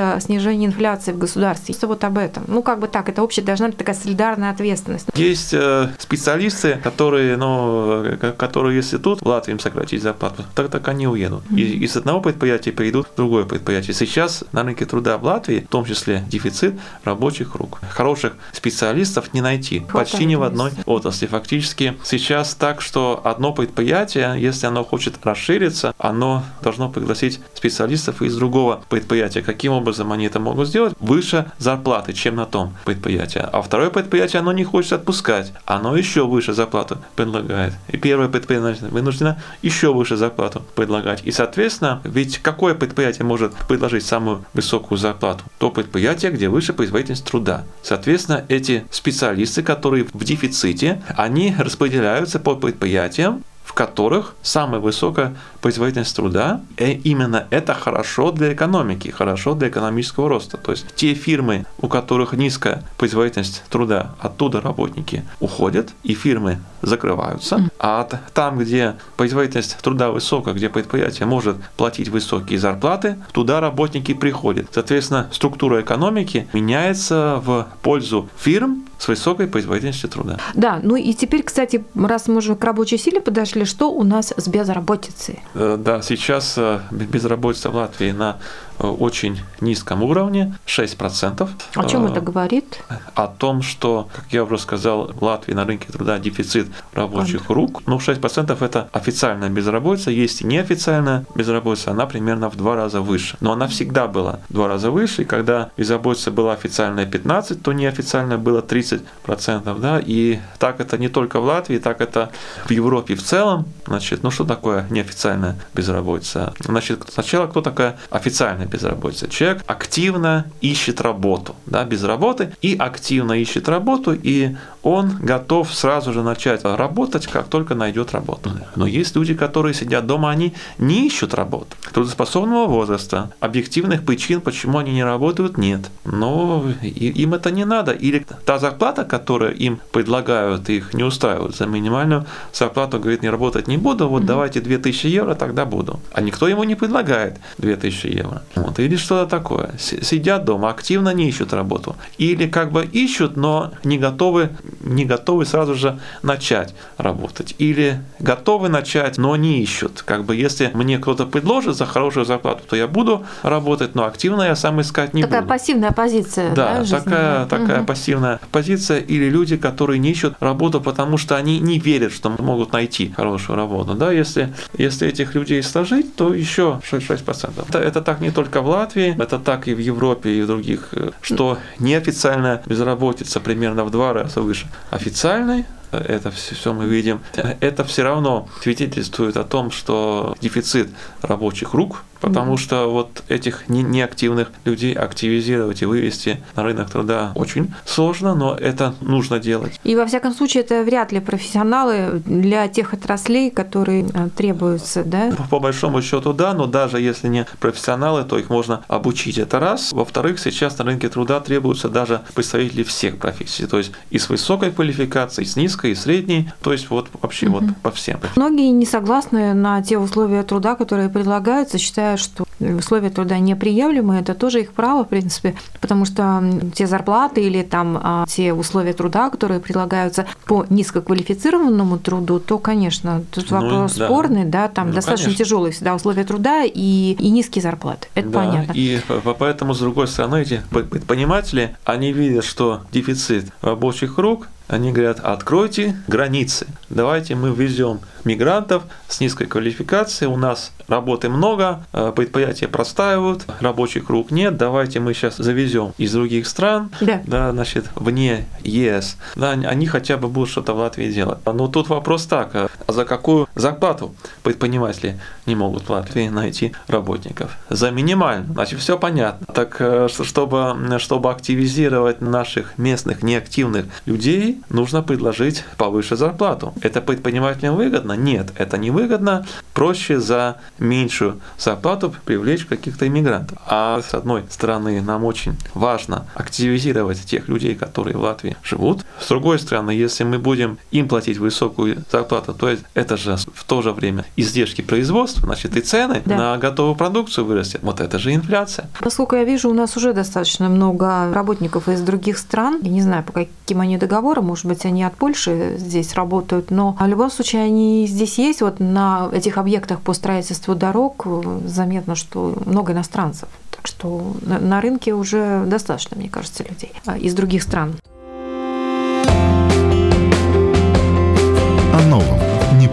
снижение 0.19 0.67
инфляции 0.67 1.11
в 1.11 1.17
государстве. 1.17 1.73
Что 1.73 1.87
вот 1.87 2.03
об 2.03 2.17
этом. 2.17 2.43
Ну, 2.47 2.61
как 2.61 2.79
бы 2.79 2.87
так, 2.87 3.09
это 3.09 3.23
общая 3.23 3.41
должна 3.41 3.67
быть 3.67 3.77
такая 3.77 3.95
солидарная 3.95 4.51
ответственность. 4.51 5.07
Есть 5.15 5.53
э, 5.53 5.89
специалисты, 5.97 6.79
которые, 6.83 7.37
ну, 7.37 8.03
э, 8.03 8.33
которые, 8.37 8.75
если 8.77 8.97
тут 8.97 9.21
в 9.21 9.25
Латвии 9.25 9.51
им 9.53 9.59
сократить 9.59 10.01
зарплату, 10.01 10.43
так, 10.55 10.69
так 10.69 10.87
они 10.87 11.07
уедут. 11.07 11.43
И 11.51 11.61
из 11.83 11.95
одного 11.95 12.21
предприятия 12.21 12.71
перейдут 12.71 13.07
в 13.07 13.15
другое 13.15 13.45
предприятие. 13.45 13.93
Сейчас 13.93 14.43
на 14.51 14.63
рынке 14.63 14.85
труда 14.85 15.17
в 15.17 15.23
Латвии, 15.23 15.59
в 15.59 15.67
том 15.67 15.85
числе 15.85 16.23
дефицит 16.27 16.75
рабочих 17.03 17.55
рук. 17.55 17.79
Хороших 17.89 18.33
специалистов 18.51 19.33
не 19.33 19.41
найти. 19.41 19.79
Хватает 19.79 20.11
почти 20.11 20.25
ни 20.25 20.35
в 20.35 20.43
одной 20.43 20.71
отрасли. 20.85 21.27
Фактически 21.27 21.97
сейчас 22.03 22.55
так, 22.55 22.81
что 22.81 23.21
одно 23.23 23.53
предприятие, 23.53 24.35
если 24.37 24.67
оно 24.67 24.83
хочет 24.83 25.15
расшириться, 25.23 25.93
оно 25.97 26.43
должно 26.61 26.89
пригласить 26.89 27.39
специалистов 27.53 28.21
из 28.21 28.35
другого 28.35 28.81
предприятия. 28.89 29.41
Каким 29.41 29.73
образом 29.73 29.90
образом 29.91 30.11
они 30.11 30.25
это 30.25 30.39
могут 30.39 30.67
сделать, 30.67 30.93
выше 30.99 31.51
зарплаты, 31.57 32.13
чем 32.13 32.35
на 32.35 32.45
том 32.45 32.73
предприятии. 32.85 33.41
А 33.51 33.61
второе 33.61 33.89
предприятие, 33.89 34.39
оно 34.39 34.53
не 34.53 34.63
хочет 34.63 34.93
отпускать, 34.93 35.53
оно 35.65 35.95
еще 35.97 36.25
выше 36.25 36.53
зарплату 36.53 36.97
предлагает. 37.15 37.73
И 37.89 37.97
первое 37.97 38.29
предприятие 38.29 38.89
вынуждено 38.89 39.37
еще 39.61 39.93
выше 39.93 40.15
зарплату 40.15 40.61
предлагать. 40.75 41.21
И, 41.25 41.31
соответственно, 41.31 42.01
ведь 42.05 42.37
какое 42.37 42.73
предприятие 42.73 43.25
может 43.25 43.53
предложить 43.67 44.05
самую 44.05 44.45
высокую 44.53 44.97
зарплату? 44.97 45.43
То 45.57 45.69
предприятие, 45.71 46.31
где 46.31 46.47
выше 46.47 46.73
производительность 46.73 47.25
труда. 47.25 47.63
Соответственно, 47.83 48.45
эти 48.47 48.85
специалисты, 48.91 49.63
которые 49.63 50.05
в 50.13 50.23
дефиците, 50.23 51.01
они 51.17 51.53
распределяются 51.57 52.39
по 52.39 52.55
предприятиям, 52.55 53.43
в 53.71 53.73
которых 53.73 54.35
самая 54.41 54.81
высокая 54.81 55.35
производительность 55.61 56.15
труда, 56.15 56.61
и 56.77 56.91
именно 57.03 57.47
это 57.49 57.73
хорошо 57.73 58.31
для 58.31 58.53
экономики, 58.53 59.09
хорошо 59.09 59.53
для 59.53 59.69
экономического 59.69 60.29
роста. 60.29 60.57
То 60.57 60.71
есть 60.71 60.85
те 60.95 61.13
фирмы, 61.13 61.65
у 61.79 61.87
которых 61.87 62.33
низкая 62.33 62.83
производительность 62.97 63.63
труда, 63.69 64.15
оттуда 64.19 64.61
работники 64.61 65.23
уходят, 65.39 65.89
и 66.03 66.13
фирмы 66.13 66.59
закрываются. 66.81 67.69
А 67.79 68.07
там, 68.33 68.57
где 68.57 68.95
производительность 69.17 69.77
труда 69.81 70.11
высокая, 70.11 70.53
где 70.53 70.69
предприятие 70.69 71.27
может 71.27 71.57
платить 71.77 72.09
высокие 72.09 72.59
зарплаты, 72.59 73.17
туда 73.31 73.59
работники 73.59 74.13
приходят. 74.13 74.67
Соответственно, 74.71 75.29
структура 75.31 75.81
экономики 75.81 76.47
меняется 76.53 77.41
в 77.43 77.67
пользу 77.81 78.29
фирм, 78.37 78.85
с 79.01 79.07
высокой 79.07 79.47
производительностью 79.47 80.09
труда. 80.09 80.37
Да, 80.53 80.79
ну 80.83 80.95
и 80.95 81.13
теперь, 81.13 81.41
кстати, 81.41 81.83
раз 81.95 82.27
мы 82.27 82.37
уже 82.37 82.55
к 82.55 82.63
рабочей 82.63 82.99
силе 82.99 83.19
подошли, 83.19 83.65
что 83.65 83.91
у 83.91 84.03
нас 84.03 84.31
с 84.37 84.47
безработицей? 84.47 85.39
Э, 85.53 85.77
да, 85.79 86.01
сейчас 86.01 86.57
э, 86.57 86.79
безработица 86.91 87.69
в 87.69 87.75
Латвии 87.75 88.11
на 88.11 88.37
очень 88.81 89.39
низком 89.59 90.03
уровне, 90.03 90.55
6%. 90.65 91.49
О 91.75 91.83
чем 91.85 92.05
это 92.05 92.21
говорит? 92.21 92.83
О 93.15 93.27
том, 93.27 93.61
что, 93.61 94.09
как 94.15 94.25
я 94.31 94.43
уже 94.43 94.57
сказал, 94.57 95.11
в 95.13 95.23
Латвии 95.23 95.53
на 95.53 95.65
рынке 95.65 95.91
труда 95.91 96.19
дефицит 96.19 96.67
рабочих 96.93 97.41
Ладно. 97.41 97.55
рук. 97.55 97.83
Ну, 97.85 97.97
6% 97.97 98.63
это 98.63 98.89
официальная 98.91 99.49
безработица, 99.49 100.11
есть 100.11 100.41
и 100.41 100.45
неофициальная 100.45 101.25
безработица, 101.35 101.91
она 101.91 102.05
примерно 102.05 102.49
в 102.49 102.55
два 102.55 102.75
раза 102.75 103.01
выше. 103.01 103.37
Но 103.39 103.53
она 103.53 103.67
всегда 103.67 104.07
была 104.07 104.39
в 104.49 104.53
два 104.53 104.67
раза 104.67 104.91
выше, 104.91 105.21
и 105.23 105.25
когда 105.25 105.69
безработица 105.77 106.31
была 106.31 106.53
официальная 106.53 107.05
15, 107.05 107.61
то 107.61 107.73
неофициальная 107.73 108.37
было 108.37 108.61
30%, 108.61 109.79
да, 109.79 110.01
и 110.03 110.39
так 110.59 110.79
это 110.79 110.97
не 110.97 111.09
только 111.09 111.39
в 111.39 111.45
Латвии, 111.45 111.77
так 111.77 112.01
это 112.01 112.31
в 112.65 112.71
Европе 112.71 113.15
в 113.15 113.23
целом. 113.23 113.65
Значит, 113.87 114.23
ну 114.23 114.31
что 114.31 114.43
такое 114.43 114.85
неофициальная 114.89 115.55
безработица? 115.73 116.53
Значит, 116.59 117.05
сначала 117.11 117.47
кто 117.47 117.61
такая 117.61 117.97
официальная 118.09 118.67
безработица. 118.71 119.27
Человек 119.27 119.63
активно 119.67 120.45
ищет 120.61 121.01
работу, 121.01 121.55
да, 121.65 121.83
без 121.83 122.03
работы, 122.03 122.53
и 122.61 122.75
активно 122.77 123.33
ищет 123.33 123.69
работу, 123.69 124.13
и 124.13 124.55
он 124.83 125.17
готов 125.19 125.73
сразу 125.73 126.13
же 126.13 126.23
начать 126.23 126.63
работать, 126.63 127.27
как 127.27 127.47
только 127.47 127.75
найдет 127.75 128.13
работу. 128.13 128.51
Но 128.75 128.87
есть 128.87 129.15
люди, 129.15 129.33
которые 129.33 129.73
сидят 129.73 130.07
дома, 130.07 130.31
они 130.31 130.53
не 130.77 131.07
ищут 131.07 131.33
работу. 131.33 131.75
Трудоспособного 131.93 132.67
возраста, 132.67 133.31
объективных 133.39 134.03
причин, 134.03 134.41
почему 134.41 134.79
они 134.79 134.91
не 134.91 135.03
работают, 135.03 135.57
нет. 135.57 135.81
Но 136.05 136.65
им 136.81 137.33
это 137.33 137.51
не 137.51 137.65
надо. 137.65 137.91
Или 137.91 138.25
та 138.45 138.59
зарплата, 138.59 139.03
которую 139.03 139.55
им 139.55 139.79
предлагают, 139.91 140.69
их 140.69 140.93
не 140.93 141.03
устраивает. 141.03 141.55
За 141.55 141.65
минимальную 141.65 142.25
зарплату, 142.53 142.99
говорит, 142.99 143.21
не 143.21 143.29
работать 143.29 143.67
не 143.67 143.77
буду, 143.77 144.07
вот 144.07 144.25
давайте 144.25 144.61
2000 144.61 145.07
евро, 145.07 145.35
тогда 145.35 145.65
буду. 145.65 145.99
А 146.13 146.21
никто 146.21 146.47
ему 146.47 146.63
не 146.63 146.75
предлагает 146.75 147.37
2000 147.57 148.07
евро. 148.07 148.41
Вот. 148.61 148.79
Или 148.79 148.95
что-то 148.95 149.29
такое. 149.29 149.71
Сидят 149.77 150.45
дома, 150.45 150.69
активно 150.69 151.13
не 151.13 151.29
ищут 151.29 151.53
работу. 151.53 151.95
Или 152.17 152.47
как 152.47 152.71
бы 152.71 152.85
ищут, 152.85 153.37
но 153.37 153.71
не 153.83 153.97
готовы 153.97 154.49
не 154.83 155.05
готовы 155.05 155.45
сразу 155.45 155.75
же 155.75 155.99
начать 156.23 156.73
работать. 156.97 157.55
Или 157.57 158.01
готовы 158.19 158.69
начать, 158.69 159.17
но 159.17 159.35
не 159.35 159.61
ищут. 159.61 160.01
Как 160.01 160.25
бы 160.25 160.35
если 160.35 160.71
мне 160.73 160.99
кто-то 160.99 161.25
предложит 161.25 161.75
за 161.75 161.85
хорошую 161.85 162.25
зарплату, 162.25 162.63
то 162.67 162.75
я 162.75 162.87
буду 162.87 163.25
работать, 163.43 163.95
но 163.95 164.05
активно 164.05 164.43
я 164.43 164.55
сам 164.55 164.81
искать 164.81 165.13
не 165.13 165.23
такая 165.23 165.41
буду. 165.41 165.47
Такая 165.47 165.59
пассивная 165.59 165.91
позиция. 165.91 166.55
Да, 166.55 166.83
да 166.83 166.99
такая, 166.99 167.45
такая 167.45 167.79
угу. 167.79 167.85
пассивная 167.85 168.39
позиция. 168.51 168.99
Или 168.99 169.29
люди, 169.29 169.57
которые 169.57 169.99
не 169.99 170.11
ищут 170.11 170.35
работу, 170.39 170.81
потому 170.81 171.17
что 171.17 171.35
они 171.35 171.59
не 171.59 171.79
верят, 171.79 172.13
что 172.13 172.29
могут 172.29 172.73
найти 172.73 173.13
хорошую 173.15 173.55
работу. 173.55 173.93
Да, 173.93 174.11
если, 174.11 174.53
если 174.77 175.07
этих 175.07 175.35
людей 175.35 175.63
сложить, 175.63 176.15
то 176.15 176.33
еще 176.33 176.81
6%. 176.91 177.65
Это, 177.67 177.79
это 177.79 178.01
так 178.01 178.19
не 178.21 178.31
только 178.43 178.61
в 178.61 178.67
Латвии, 178.67 179.15
это 179.21 179.37
так 179.37 179.67
и 179.67 179.73
в 179.75 179.77
Европе, 179.77 180.29
и 180.31 180.41
в 180.41 180.47
других, 180.47 180.89
э, 180.93 181.11
что 181.21 181.59
неофициальная 181.77 182.63
безработица 182.65 183.39
примерно 183.39 183.83
в 183.85 183.91
два 183.91 184.13
раза 184.13 184.41
выше. 184.41 184.67
Официальной, 184.89 185.65
это 185.91 186.31
все 186.31 186.73
мы 186.73 186.85
видим, 186.85 187.19
это 187.59 187.83
все 187.83 188.01
равно 188.01 188.49
свидетельствует 188.61 189.37
о 189.37 189.43
том, 189.43 189.69
что 189.69 190.35
дефицит 190.41 190.89
рабочих 191.21 191.75
рук 191.75 192.03
Потому 192.21 192.57
что 192.57 192.87
вот 192.87 193.23
этих 193.27 193.67
неактивных 193.67 194.51
людей 194.65 194.93
активизировать 194.93 195.81
и 195.81 195.85
вывести 195.85 196.41
на 196.55 196.63
рынок 196.63 196.89
труда 196.89 197.31
очень 197.35 197.73
сложно, 197.85 198.35
но 198.35 198.55
это 198.55 198.93
нужно 199.01 199.39
делать. 199.39 199.79
И 199.83 199.95
во 199.95 200.05
всяком 200.05 200.33
случае 200.33 200.63
это 200.63 200.83
вряд 200.83 201.11
ли 201.11 201.19
профессионалы 201.19 202.21
для 202.25 202.67
тех 202.67 202.93
отраслей, 202.93 203.49
которые 203.49 204.07
э, 204.13 204.29
требуются, 204.35 205.03
да? 205.03 205.31
По 205.49 205.59
большому 205.59 206.01
счету 206.01 206.33
да, 206.33 206.53
но 206.53 206.67
даже 206.67 206.99
если 206.99 207.27
не 207.27 207.45
профессионалы, 207.59 208.23
то 208.23 208.37
их 208.37 208.49
можно 208.49 208.83
обучить. 208.87 209.37
Это 209.37 209.59
раз. 209.59 209.91
Во-вторых, 209.91 210.39
сейчас 210.39 210.77
на 210.77 210.85
рынке 210.85 211.09
труда 211.09 211.39
требуются 211.39 211.89
даже 211.89 212.21
представители 212.35 212.83
всех 212.83 213.17
профессий, 213.17 213.65
то 213.65 213.77
есть 213.77 213.91
и 214.09 214.19
с 214.19 214.29
высокой 214.29 214.71
квалификацией, 214.71 215.47
и 215.47 215.49
с 215.49 215.55
низкой, 215.55 215.91
и 215.91 215.95
средней, 215.95 216.49
то 216.61 216.71
есть 216.71 216.89
вот 216.89 217.09
вообще 217.21 217.47
угу. 217.47 217.59
вот 217.59 217.77
по 217.81 217.91
всем. 217.91 218.19
Многие 218.35 218.69
не 218.69 218.85
согласны 218.85 219.53
на 219.53 219.81
те 219.81 219.97
условия 219.97 220.43
труда, 220.43 220.75
которые 220.75 221.09
предлагаются, 221.09 221.77
считая 221.77 222.10
считают, 222.17 222.21
что 222.21 222.45
условия 222.77 223.09
труда 223.09 223.39
неприемлемы, 223.39 224.15
это 224.15 224.33
тоже 224.33 224.61
их 224.61 224.73
право, 224.73 225.03
в 225.03 225.09
принципе, 225.09 225.55
потому 225.79 226.05
что 226.05 226.43
те 226.73 226.87
зарплаты 226.87 227.41
или 227.41 227.63
там 227.63 227.99
а, 228.01 228.25
те 228.27 228.53
условия 228.53 228.93
труда, 228.93 229.29
которые 229.29 229.59
предлагаются 229.59 230.25
по 230.45 230.65
низкоквалифицированному 230.69 231.97
труду, 231.97 232.39
то, 232.39 232.57
конечно, 232.57 233.23
тут 233.31 233.51
ну, 233.51 233.61
вопрос 233.61 233.95
да. 233.95 234.05
спорный, 234.05 234.45
да, 234.45 234.67
там 234.67 234.89
ну, 234.89 234.93
достаточно 234.93 235.25
конечно. 235.25 235.45
тяжелые 235.45 235.71
всегда 235.71 235.95
условия 235.95 236.23
труда 236.23 236.63
и, 236.63 237.15
и 237.17 237.29
низкие 237.29 237.61
зарплаты. 237.61 238.07
Это 238.15 238.29
да, 238.29 238.39
понятно. 238.39 238.73
И 238.73 238.99
поэтому, 239.39 239.73
с 239.73 239.79
другой 239.79 240.07
стороны, 240.07 240.41
эти 240.41 240.61
предприниматели, 240.69 241.75
они 241.85 242.11
видят, 242.11 242.45
что 242.45 242.81
дефицит 242.91 243.51
рабочих 243.61 244.17
рук 244.17 244.47
они 244.71 244.93
говорят, 244.93 245.19
откройте 245.19 245.97
границы, 246.07 246.65
давайте 246.89 247.35
мы 247.35 247.53
везем 247.53 247.99
мигрантов 248.23 248.83
с 249.09 249.19
низкой 249.19 249.45
квалификацией, 249.47 250.31
у 250.31 250.37
нас 250.37 250.71
работы 250.87 251.27
много, 251.27 251.83
э, 251.91 252.13
предприятия 252.15 252.67
простаивают, 252.67 253.45
рабочих 253.59 254.09
рук 254.09 254.31
нет, 254.31 254.55
давайте 254.55 254.99
мы 254.99 255.13
сейчас 255.13 255.37
завезем 255.37 255.93
из 255.97 256.13
других 256.13 256.47
стран, 256.47 256.89
да. 257.01 257.21
Да, 257.25 257.51
значит, 257.51 257.85
вне 257.95 258.45
ЕС, 258.63 259.17
да, 259.35 259.51
они 259.51 259.87
хотя 259.87 260.15
бы 260.15 260.29
будут 260.29 260.49
что-то 260.49 260.73
в 260.73 260.77
Латвии 260.77 261.11
делать. 261.11 261.39
Но 261.45 261.67
тут 261.67 261.89
вопрос 261.89 262.25
так, 262.25 262.51
а 262.55 262.69
за 262.91 263.05
какую 263.05 263.47
зарплату 263.55 264.13
предприниматели 264.43 265.19
не 265.45 265.55
могут 265.55 265.83
в 265.83 265.89
Латвии 265.89 266.29
найти 266.29 266.73
работников? 266.87 267.57
За 267.69 267.91
минимальную, 267.91 268.53
значит, 268.53 268.79
все 268.79 268.97
понятно. 268.97 269.45
Так, 269.53 269.77
э, 269.79 270.07
чтобы, 270.11 270.99
чтобы 270.99 271.31
активизировать 271.31 272.21
наших 272.21 272.77
местных 272.77 273.23
неактивных 273.23 273.85
людей, 274.05 274.59
нужно 274.69 275.01
предложить 275.01 275.63
повыше 275.77 276.15
зарплату. 276.15 276.73
Это 276.81 277.01
предпринимателям 277.01 277.75
выгодно? 277.75 278.13
Нет, 278.13 278.51
это 278.55 278.77
не 278.77 278.91
выгодно. 278.91 279.45
Проще 279.73 280.19
за 280.19 280.57
меньшую 280.79 281.39
зарплату 281.57 282.13
привлечь 282.25 282.65
каких-то 282.65 283.07
иммигрантов. 283.07 283.57
А 283.67 284.01
с 284.01 284.13
одной 284.13 284.43
стороны, 284.49 285.01
нам 285.01 285.25
очень 285.25 285.55
важно 285.73 286.25
активизировать 286.33 287.23
тех 287.25 287.47
людей, 287.47 287.75
которые 287.75 288.17
в 288.17 288.21
Латвии 288.21 288.57
живут. 288.63 289.05
С 289.19 289.27
другой 289.27 289.59
стороны, 289.59 289.91
если 289.91 290.23
мы 290.23 290.39
будем 290.39 290.77
им 290.91 291.07
платить 291.07 291.37
высокую 291.37 292.03
зарплату, 292.11 292.53
то 292.53 292.69
есть 292.69 292.80
это 292.93 293.17
же 293.17 293.37
в 293.53 293.63
то 293.63 293.81
же 293.81 293.91
время 293.91 294.25
издержки 294.35 294.81
производства, 294.81 295.45
значит 295.45 295.75
и 295.77 295.81
цены 295.81 296.21
да. 296.25 296.37
на 296.37 296.57
готовую 296.57 296.95
продукцию 296.95 297.45
вырастет. 297.45 297.81
Вот 297.83 297.99
это 297.99 298.19
же 298.19 298.33
инфляция. 298.33 298.89
Насколько 299.01 299.37
я 299.37 299.43
вижу, 299.43 299.69
у 299.69 299.73
нас 299.73 299.97
уже 299.97 300.13
достаточно 300.13 300.69
много 300.69 301.31
работников 301.33 301.87
из 301.87 302.01
других 302.01 302.37
стран. 302.37 302.79
Я 302.81 302.89
не 302.89 303.01
знаю, 303.01 303.23
по 303.23 303.33
каким 303.33 303.81
они 303.81 303.97
договорам, 303.97 304.45
может 304.45 304.65
быть, 304.65 304.85
они 304.85 305.03
от 305.03 305.15
Польши 305.15 305.75
здесь 305.77 306.13
работают, 306.13 306.71
но 306.71 306.97
в 306.99 307.07
любом 307.07 307.31
случае 307.31 307.63
они 307.63 308.07
здесь 308.07 308.37
есть. 308.37 308.61
Вот 308.61 308.79
на 308.79 309.29
этих 309.31 309.57
объектах 309.57 310.01
по 310.01 310.13
строительству 310.13 310.75
дорог 310.75 311.25
заметно, 311.65 312.15
что 312.15 312.57
много 312.65 312.93
иностранцев. 312.93 313.49
Так 313.71 313.87
что 313.87 314.35
на 314.41 314.81
рынке 314.81 315.13
уже 315.13 315.63
достаточно, 315.65 316.17
мне 316.17 316.29
кажется, 316.29 316.63
людей 316.63 316.93
а, 317.05 317.17
из 317.17 317.33
других 317.33 317.63
стран. 317.63 317.95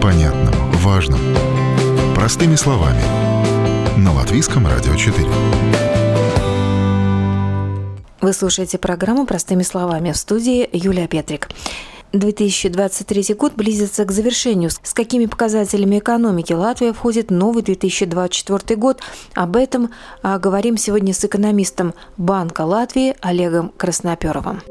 Непонятном, 0.09 0.71
важном. 0.71 1.19
Простыми 2.15 2.55
словами. 2.55 3.01
На 3.97 4.11
Латвийском 4.11 4.65
радио 4.65 4.95
4. 4.95 5.27
Вы 8.21 8.33
слушаете 8.33 8.79
программу 8.79 9.27
«Простыми 9.27 9.61
словами» 9.61 10.11
в 10.11 10.17
студии 10.17 10.67
Юлия 10.73 11.07
Петрик. 11.07 11.49
2023 12.13 13.35
год 13.35 13.53
близится 13.53 14.03
к 14.03 14.11
завершению. 14.11 14.71
С 14.71 14.93
какими 14.95 15.27
показателями 15.27 15.99
экономики 15.99 16.53
Латвия 16.53 16.91
входит 16.91 17.29
в 17.29 17.33
новый 17.33 17.61
2024 17.61 18.75
год? 18.79 19.01
Об 19.35 19.55
этом 19.55 19.91
а, 20.23 20.39
говорим 20.39 20.75
сегодня 20.77 21.13
с 21.13 21.23
экономистом 21.23 21.93
Банка 22.17 22.61
Латвии 22.61 23.15
Олегом 23.21 23.71
Красноперовым. 23.77 24.63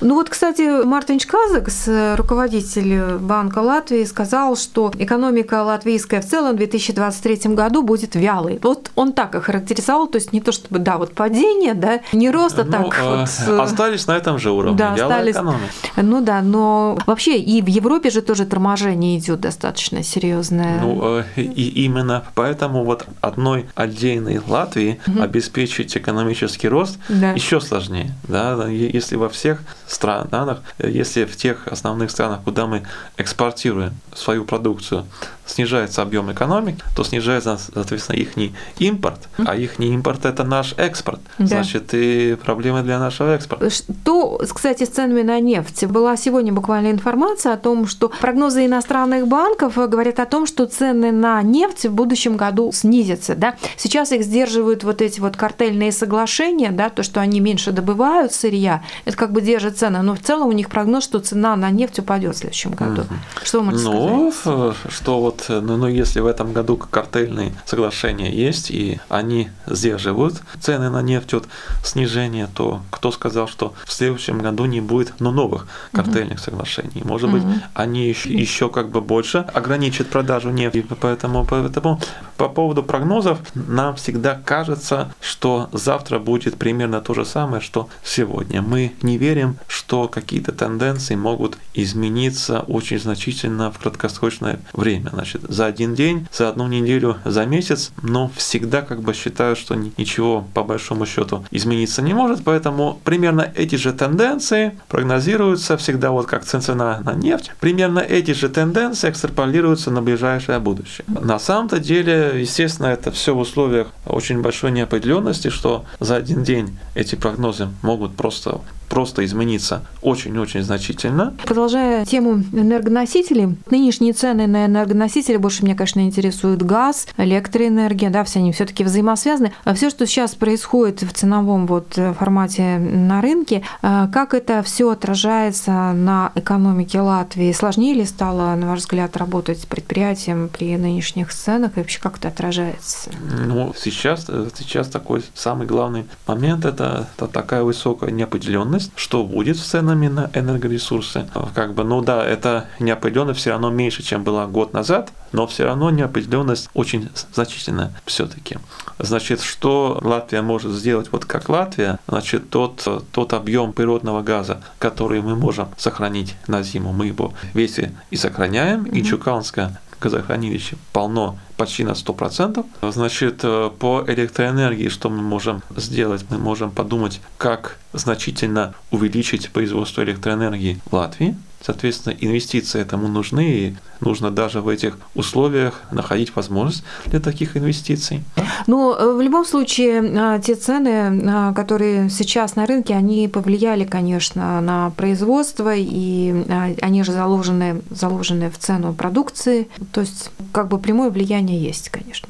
Ну 0.00 0.14
вот, 0.14 0.28
кстати, 0.28 0.84
Мартин 0.84 1.18
Чказакс, 1.18 1.88
руководитель 2.16 3.16
Банка 3.18 3.58
Латвии, 3.58 4.04
сказал, 4.04 4.56
что 4.56 4.92
экономика 4.98 5.62
латвийская 5.62 6.20
в 6.20 6.26
целом 6.26 6.54
в 6.54 6.58
2023 6.58 7.54
году 7.54 7.82
будет 7.82 8.14
вялой. 8.14 8.58
Вот 8.62 8.90
он 8.94 9.12
так 9.12 9.34
охарактеризовал, 9.34 10.06
то 10.06 10.16
есть 10.16 10.32
не 10.32 10.40
то 10.40 10.52
чтобы, 10.52 10.78
да, 10.78 10.98
вот 10.98 11.14
падение, 11.14 11.74
да, 11.74 12.00
не 12.12 12.30
рост, 12.30 12.58
а 12.58 12.64
ну, 12.64 12.72
так 12.72 12.98
э, 12.98 13.24
вот... 13.46 13.60
Остались 13.60 14.06
на 14.06 14.16
этом 14.16 14.38
же 14.38 14.50
уровне, 14.50 14.76
да, 14.76 14.94
остались... 14.94 15.34
экономика. 15.34 15.72
Ну 15.96 16.20
да, 16.20 16.42
но 16.42 16.98
вообще 17.06 17.38
и 17.38 17.62
в 17.62 17.66
Европе 17.66 18.10
же 18.10 18.22
тоже 18.22 18.46
торможение 18.46 19.18
идет 19.18 19.40
достаточно 19.40 20.02
серьезное. 20.02 20.80
Ну, 20.80 21.18
э, 21.18 21.24
и 21.36 21.84
именно 21.84 22.24
поэтому 22.34 22.84
вот 22.84 23.06
одной 23.20 23.66
отдельной 23.74 24.40
Латвии 24.46 25.00
угу. 25.06 25.22
обеспечить 25.22 25.96
экономический 25.96 26.68
рост 26.68 26.98
да. 27.08 27.32
еще 27.32 27.60
сложнее, 27.60 28.14
да, 28.28 28.66
если 28.68 29.16
во 29.16 29.28
всех 29.28 29.62
странах, 29.86 30.60
если 30.78 31.24
в 31.24 31.36
тех 31.36 31.66
основных 31.68 32.10
странах, 32.10 32.40
куда 32.44 32.66
мы 32.66 32.86
экспортируем 33.16 33.94
свою 34.14 34.44
продукцию, 34.44 35.06
снижается 35.46 36.02
объем 36.02 36.32
экономики, 36.32 36.82
то 36.94 37.04
снижается, 37.04 37.58
соответственно, 37.72 38.16
их 38.16 38.30
импорт, 38.78 39.28
а 39.38 39.56
их 39.56 39.78
импорт 39.80 40.24
это 40.24 40.44
наш 40.44 40.74
экспорт. 40.76 41.20
Да. 41.38 41.46
Значит, 41.46 41.94
и 41.94 42.36
проблемы 42.36 42.82
для 42.82 42.98
нашего 42.98 43.34
экспорта. 43.34 43.70
Что, 43.70 44.40
кстати, 44.52 44.84
с 44.84 44.88
ценами 44.88 45.22
на 45.22 45.40
нефть? 45.40 45.84
Была 45.86 46.16
сегодня 46.16 46.52
буквально 46.52 46.90
информация 46.90 47.52
о 47.52 47.56
том, 47.56 47.86
что 47.86 48.10
прогнозы 48.20 48.66
иностранных 48.66 49.26
банков 49.28 49.76
говорят 49.76 50.20
о 50.20 50.26
том, 50.26 50.46
что 50.46 50.66
цены 50.66 51.12
на 51.12 51.42
нефть 51.42 51.86
в 51.86 51.92
будущем 51.92 52.36
году 52.36 52.72
снизятся. 52.72 53.34
Да? 53.34 53.56
Сейчас 53.76 54.12
их 54.12 54.22
сдерживают 54.22 54.84
вот 54.84 55.02
эти 55.02 55.20
вот 55.20 55.36
картельные 55.36 55.92
соглашения, 55.92 56.70
да, 56.70 56.90
то, 56.90 57.02
что 57.02 57.20
они 57.20 57.40
меньше 57.40 57.72
добывают 57.72 58.32
сырья, 58.32 58.82
это 59.04 59.16
как 59.16 59.32
бы 59.32 59.40
держит 59.40 59.78
цены. 59.78 60.02
Но 60.02 60.14
в 60.14 60.20
целом 60.20 60.48
у 60.48 60.52
них 60.52 60.68
прогноз, 60.68 61.04
что 61.04 61.18
цена 61.20 61.56
на 61.56 61.70
нефть 61.70 62.00
упадет 62.00 62.36
в 62.36 62.38
следующем 62.38 62.72
году. 62.72 63.02
Угу. 63.02 63.14
Что 63.44 63.60
вы 63.60 63.64
можете 63.66 63.84
ну, 63.84 64.32
сказать? 64.32 64.76
что 64.88 65.20
вот 65.20 65.35
вот, 65.36 65.62
ну, 65.62 65.76
ну, 65.76 65.86
если 65.86 66.20
в 66.20 66.26
этом 66.26 66.52
году 66.52 66.76
картельные 66.76 67.52
соглашения 67.64 68.30
есть, 68.30 68.70
и 68.70 69.00
они 69.08 69.50
сдерживают 69.66 70.42
цены 70.60 70.90
на 70.90 71.02
нефть 71.02 71.34
от 71.34 71.44
снижения, 71.84 72.48
то 72.54 72.82
кто 72.90 73.12
сказал, 73.12 73.48
что 73.48 73.74
в 73.84 73.92
следующем 73.92 74.38
году 74.38 74.64
не 74.64 74.80
будет 74.80 75.14
ну, 75.20 75.30
новых 75.30 75.66
картельных 75.92 76.38
mm-hmm. 76.38 76.44
соглашений? 76.44 77.02
Может 77.04 77.30
mm-hmm. 77.30 77.52
быть, 77.52 77.62
они 77.74 78.08
еще, 78.08 78.32
еще 78.32 78.68
как 78.68 78.90
бы 78.90 79.00
больше 79.00 79.38
ограничат 79.54 80.08
продажу 80.08 80.50
нефти. 80.50 80.86
Поэтому, 81.00 81.44
поэтому 81.44 82.00
по 82.36 82.48
поводу 82.48 82.82
прогнозов 82.82 83.38
нам 83.54 83.96
всегда 83.96 84.40
кажется, 84.44 85.14
что 85.20 85.68
завтра 85.72 86.18
будет 86.18 86.56
примерно 86.56 87.00
то 87.00 87.14
же 87.14 87.24
самое, 87.24 87.60
что 87.60 87.88
сегодня. 88.04 88.62
Мы 88.62 88.92
не 89.02 89.18
верим, 89.18 89.56
что 89.68 90.08
какие-то 90.08 90.52
тенденции 90.52 91.14
могут 91.14 91.58
измениться 91.74 92.60
очень 92.60 92.98
значительно 92.98 93.70
в 93.70 93.78
краткосрочное 93.78 94.60
время 94.72 95.10
значит, 95.12 95.42
за 95.42 95.66
один 95.66 95.94
день, 95.94 96.26
за 96.32 96.48
одну 96.48 96.66
неделю, 96.66 97.16
за 97.24 97.46
месяц, 97.46 97.92
но 98.02 98.30
всегда 98.36 98.82
как 98.82 99.02
бы 99.02 99.14
считаю, 99.14 99.56
что 99.56 99.74
ничего 99.74 100.46
по 100.54 100.62
большому 100.62 101.06
счету 101.06 101.44
измениться 101.50 102.02
не 102.02 102.14
может, 102.14 102.44
поэтому 102.44 103.00
примерно 103.04 103.50
эти 103.54 103.76
же 103.76 103.92
тенденции 103.92 104.78
прогнозируются 104.88 105.76
всегда 105.76 106.10
вот 106.10 106.26
как 106.26 106.44
цена 106.44 107.00
на 107.04 107.14
нефть, 107.14 107.52
примерно 107.60 108.00
эти 108.00 108.32
же 108.32 108.48
тенденции 108.48 109.10
экстраполируются 109.10 109.90
на 109.90 110.02
ближайшее 110.02 110.58
будущее. 110.58 111.04
На 111.08 111.38
самом-то 111.38 111.78
деле, 111.78 112.25
естественно, 112.34 112.86
это 112.86 113.10
все 113.10 113.34
в 113.34 113.38
условиях 113.38 113.88
очень 114.06 114.42
большой 114.42 114.70
неопределенности, 114.70 115.48
что 115.48 115.84
за 116.00 116.16
один 116.16 116.42
день 116.42 116.78
эти 116.94 117.14
прогнозы 117.14 117.68
могут 117.82 118.14
просто 118.16 118.60
просто 118.88 119.24
измениться 119.24 119.82
очень-очень 120.02 120.62
значительно. 120.62 121.34
Продолжая 121.44 122.04
тему 122.04 122.42
энергоносителей, 122.52 123.56
нынешние 123.70 124.12
цены 124.12 124.46
на 124.46 124.66
энергоносители 124.66 125.36
больше 125.36 125.64
меня, 125.64 125.74
конечно, 125.74 126.00
интересуют 126.00 126.62
газ, 126.62 127.08
электроэнергия, 127.16 128.10
да, 128.10 128.24
все 128.24 128.38
они 128.38 128.52
все-таки 128.52 128.84
взаимосвязаны. 128.84 129.52
А 129.64 129.74
все, 129.74 129.90
что 129.90 130.06
сейчас 130.06 130.34
происходит 130.34 131.02
в 131.02 131.12
ценовом 131.12 131.66
вот 131.66 131.98
формате 132.18 132.78
на 132.78 133.20
рынке, 133.20 133.62
а 133.82 134.08
как 134.08 134.34
это 134.34 134.62
все 134.62 134.90
отражается 134.90 135.92
на 135.92 136.32
экономике 136.34 137.00
Латвии? 137.00 137.52
Сложнее 137.52 137.94
ли 137.94 138.04
стало, 138.04 138.54
на 138.54 138.68
ваш 138.68 138.80
взгляд, 138.80 139.16
работать 139.16 139.60
с 139.60 139.66
предприятием 139.66 140.48
при 140.48 140.76
нынешних 140.76 141.32
ценах 141.32 141.76
и 141.76 141.80
вообще 141.80 142.00
как 142.00 142.15
это 142.16 142.28
отражается? 142.28 143.10
Ну, 143.30 143.74
сейчас, 143.76 144.26
сейчас 144.56 144.88
такой 144.88 145.22
самый 145.34 145.66
главный 145.66 146.06
момент 146.26 146.64
это, 146.64 147.08
это 147.16 147.26
такая 147.28 147.62
высокая 147.62 148.10
неопределенность 148.10 148.46
неопределенность, 148.46 148.92
что 148.96 149.24
будет 149.24 149.58
с 149.58 149.62
ценами 149.62 150.08
на 150.08 150.30
энергоресурсы. 150.34 151.28
Как 151.54 151.74
бы, 151.74 151.84
ну 151.84 152.00
да, 152.00 152.24
это 152.24 152.66
неопределенность 152.80 153.40
все 153.40 153.50
равно 153.50 153.70
меньше, 153.70 154.02
чем 154.02 154.24
была 154.24 154.46
год 154.46 154.72
назад, 154.72 155.10
но 155.32 155.46
все 155.46 155.64
равно 155.64 155.90
неопределенность 155.90 156.68
очень 156.74 157.08
значительная 157.34 157.92
все-таки. 158.04 158.58
Значит, 158.98 159.40
что 159.40 159.98
Латвия 160.02 160.42
может 160.42 160.72
сделать 160.72 161.08
вот 161.12 161.24
как 161.24 161.48
Латвия? 161.48 161.98
Значит, 162.08 162.50
тот, 162.50 162.86
тот 163.12 163.32
объем 163.32 163.72
природного 163.72 164.22
газа, 164.22 164.62
который 164.78 165.20
мы 165.20 165.36
можем 165.36 165.68
сохранить 165.76 166.34
на 166.46 166.62
зиму, 166.62 166.92
мы 166.92 167.06
его 167.06 167.34
весь 167.54 167.76
и 168.10 168.16
сохраняем, 168.16 168.84
mm-hmm. 168.84 168.98
и 168.98 169.04
Чуканская 169.04 169.80
газохранилище 170.00 170.76
полно 170.92 171.38
почти 171.56 171.84
на 171.84 171.92
100%. 171.92 172.64
Значит, 172.92 173.40
э, 173.42 173.70
по 173.78 174.04
электроэнергии 174.06 174.88
что 174.88 175.10
мы 175.10 175.22
можем 175.22 175.62
сделать? 175.76 176.24
Мы 176.30 176.38
можем 176.38 176.70
подумать, 176.70 177.20
как 177.38 177.78
значительно 177.92 178.74
увеличить 178.90 179.50
производство 179.50 180.02
электроэнергии 180.02 180.80
в 180.90 180.92
Латвии. 180.94 181.36
Соответственно, 181.66 182.14
инвестиции 182.20 182.80
этому 182.80 183.08
нужны, 183.08 183.50
и 183.50 183.76
нужно 183.98 184.30
даже 184.30 184.60
в 184.60 184.68
этих 184.68 184.98
условиях 185.16 185.80
находить 185.90 186.36
возможность 186.36 186.84
для 187.06 187.18
таких 187.18 187.56
инвестиций. 187.56 188.22
Но 188.68 188.94
э, 188.96 189.12
в 189.12 189.20
любом 189.20 189.44
случае, 189.44 190.00
а, 190.16 190.38
те 190.38 190.54
цены, 190.54 191.24
а, 191.28 191.52
которые 191.54 192.08
сейчас 192.08 192.54
на 192.54 192.66
рынке, 192.66 192.94
они 192.94 193.26
повлияли, 193.26 193.84
конечно, 193.84 194.60
на 194.60 194.90
производство, 194.90 195.74
и 195.74 196.44
они 196.80 197.02
же 197.02 197.10
заложены, 197.10 197.82
заложены 197.90 198.48
в 198.48 198.58
цену 198.58 198.94
продукции. 198.94 199.66
То 199.90 200.02
есть, 200.02 200.30
как 200.52 200.68
бы 200.68 200.78
прямое 200.78 201.10
влияние 201.10 201.60
есть, 201.60 201.88
конечно 201.88 202.25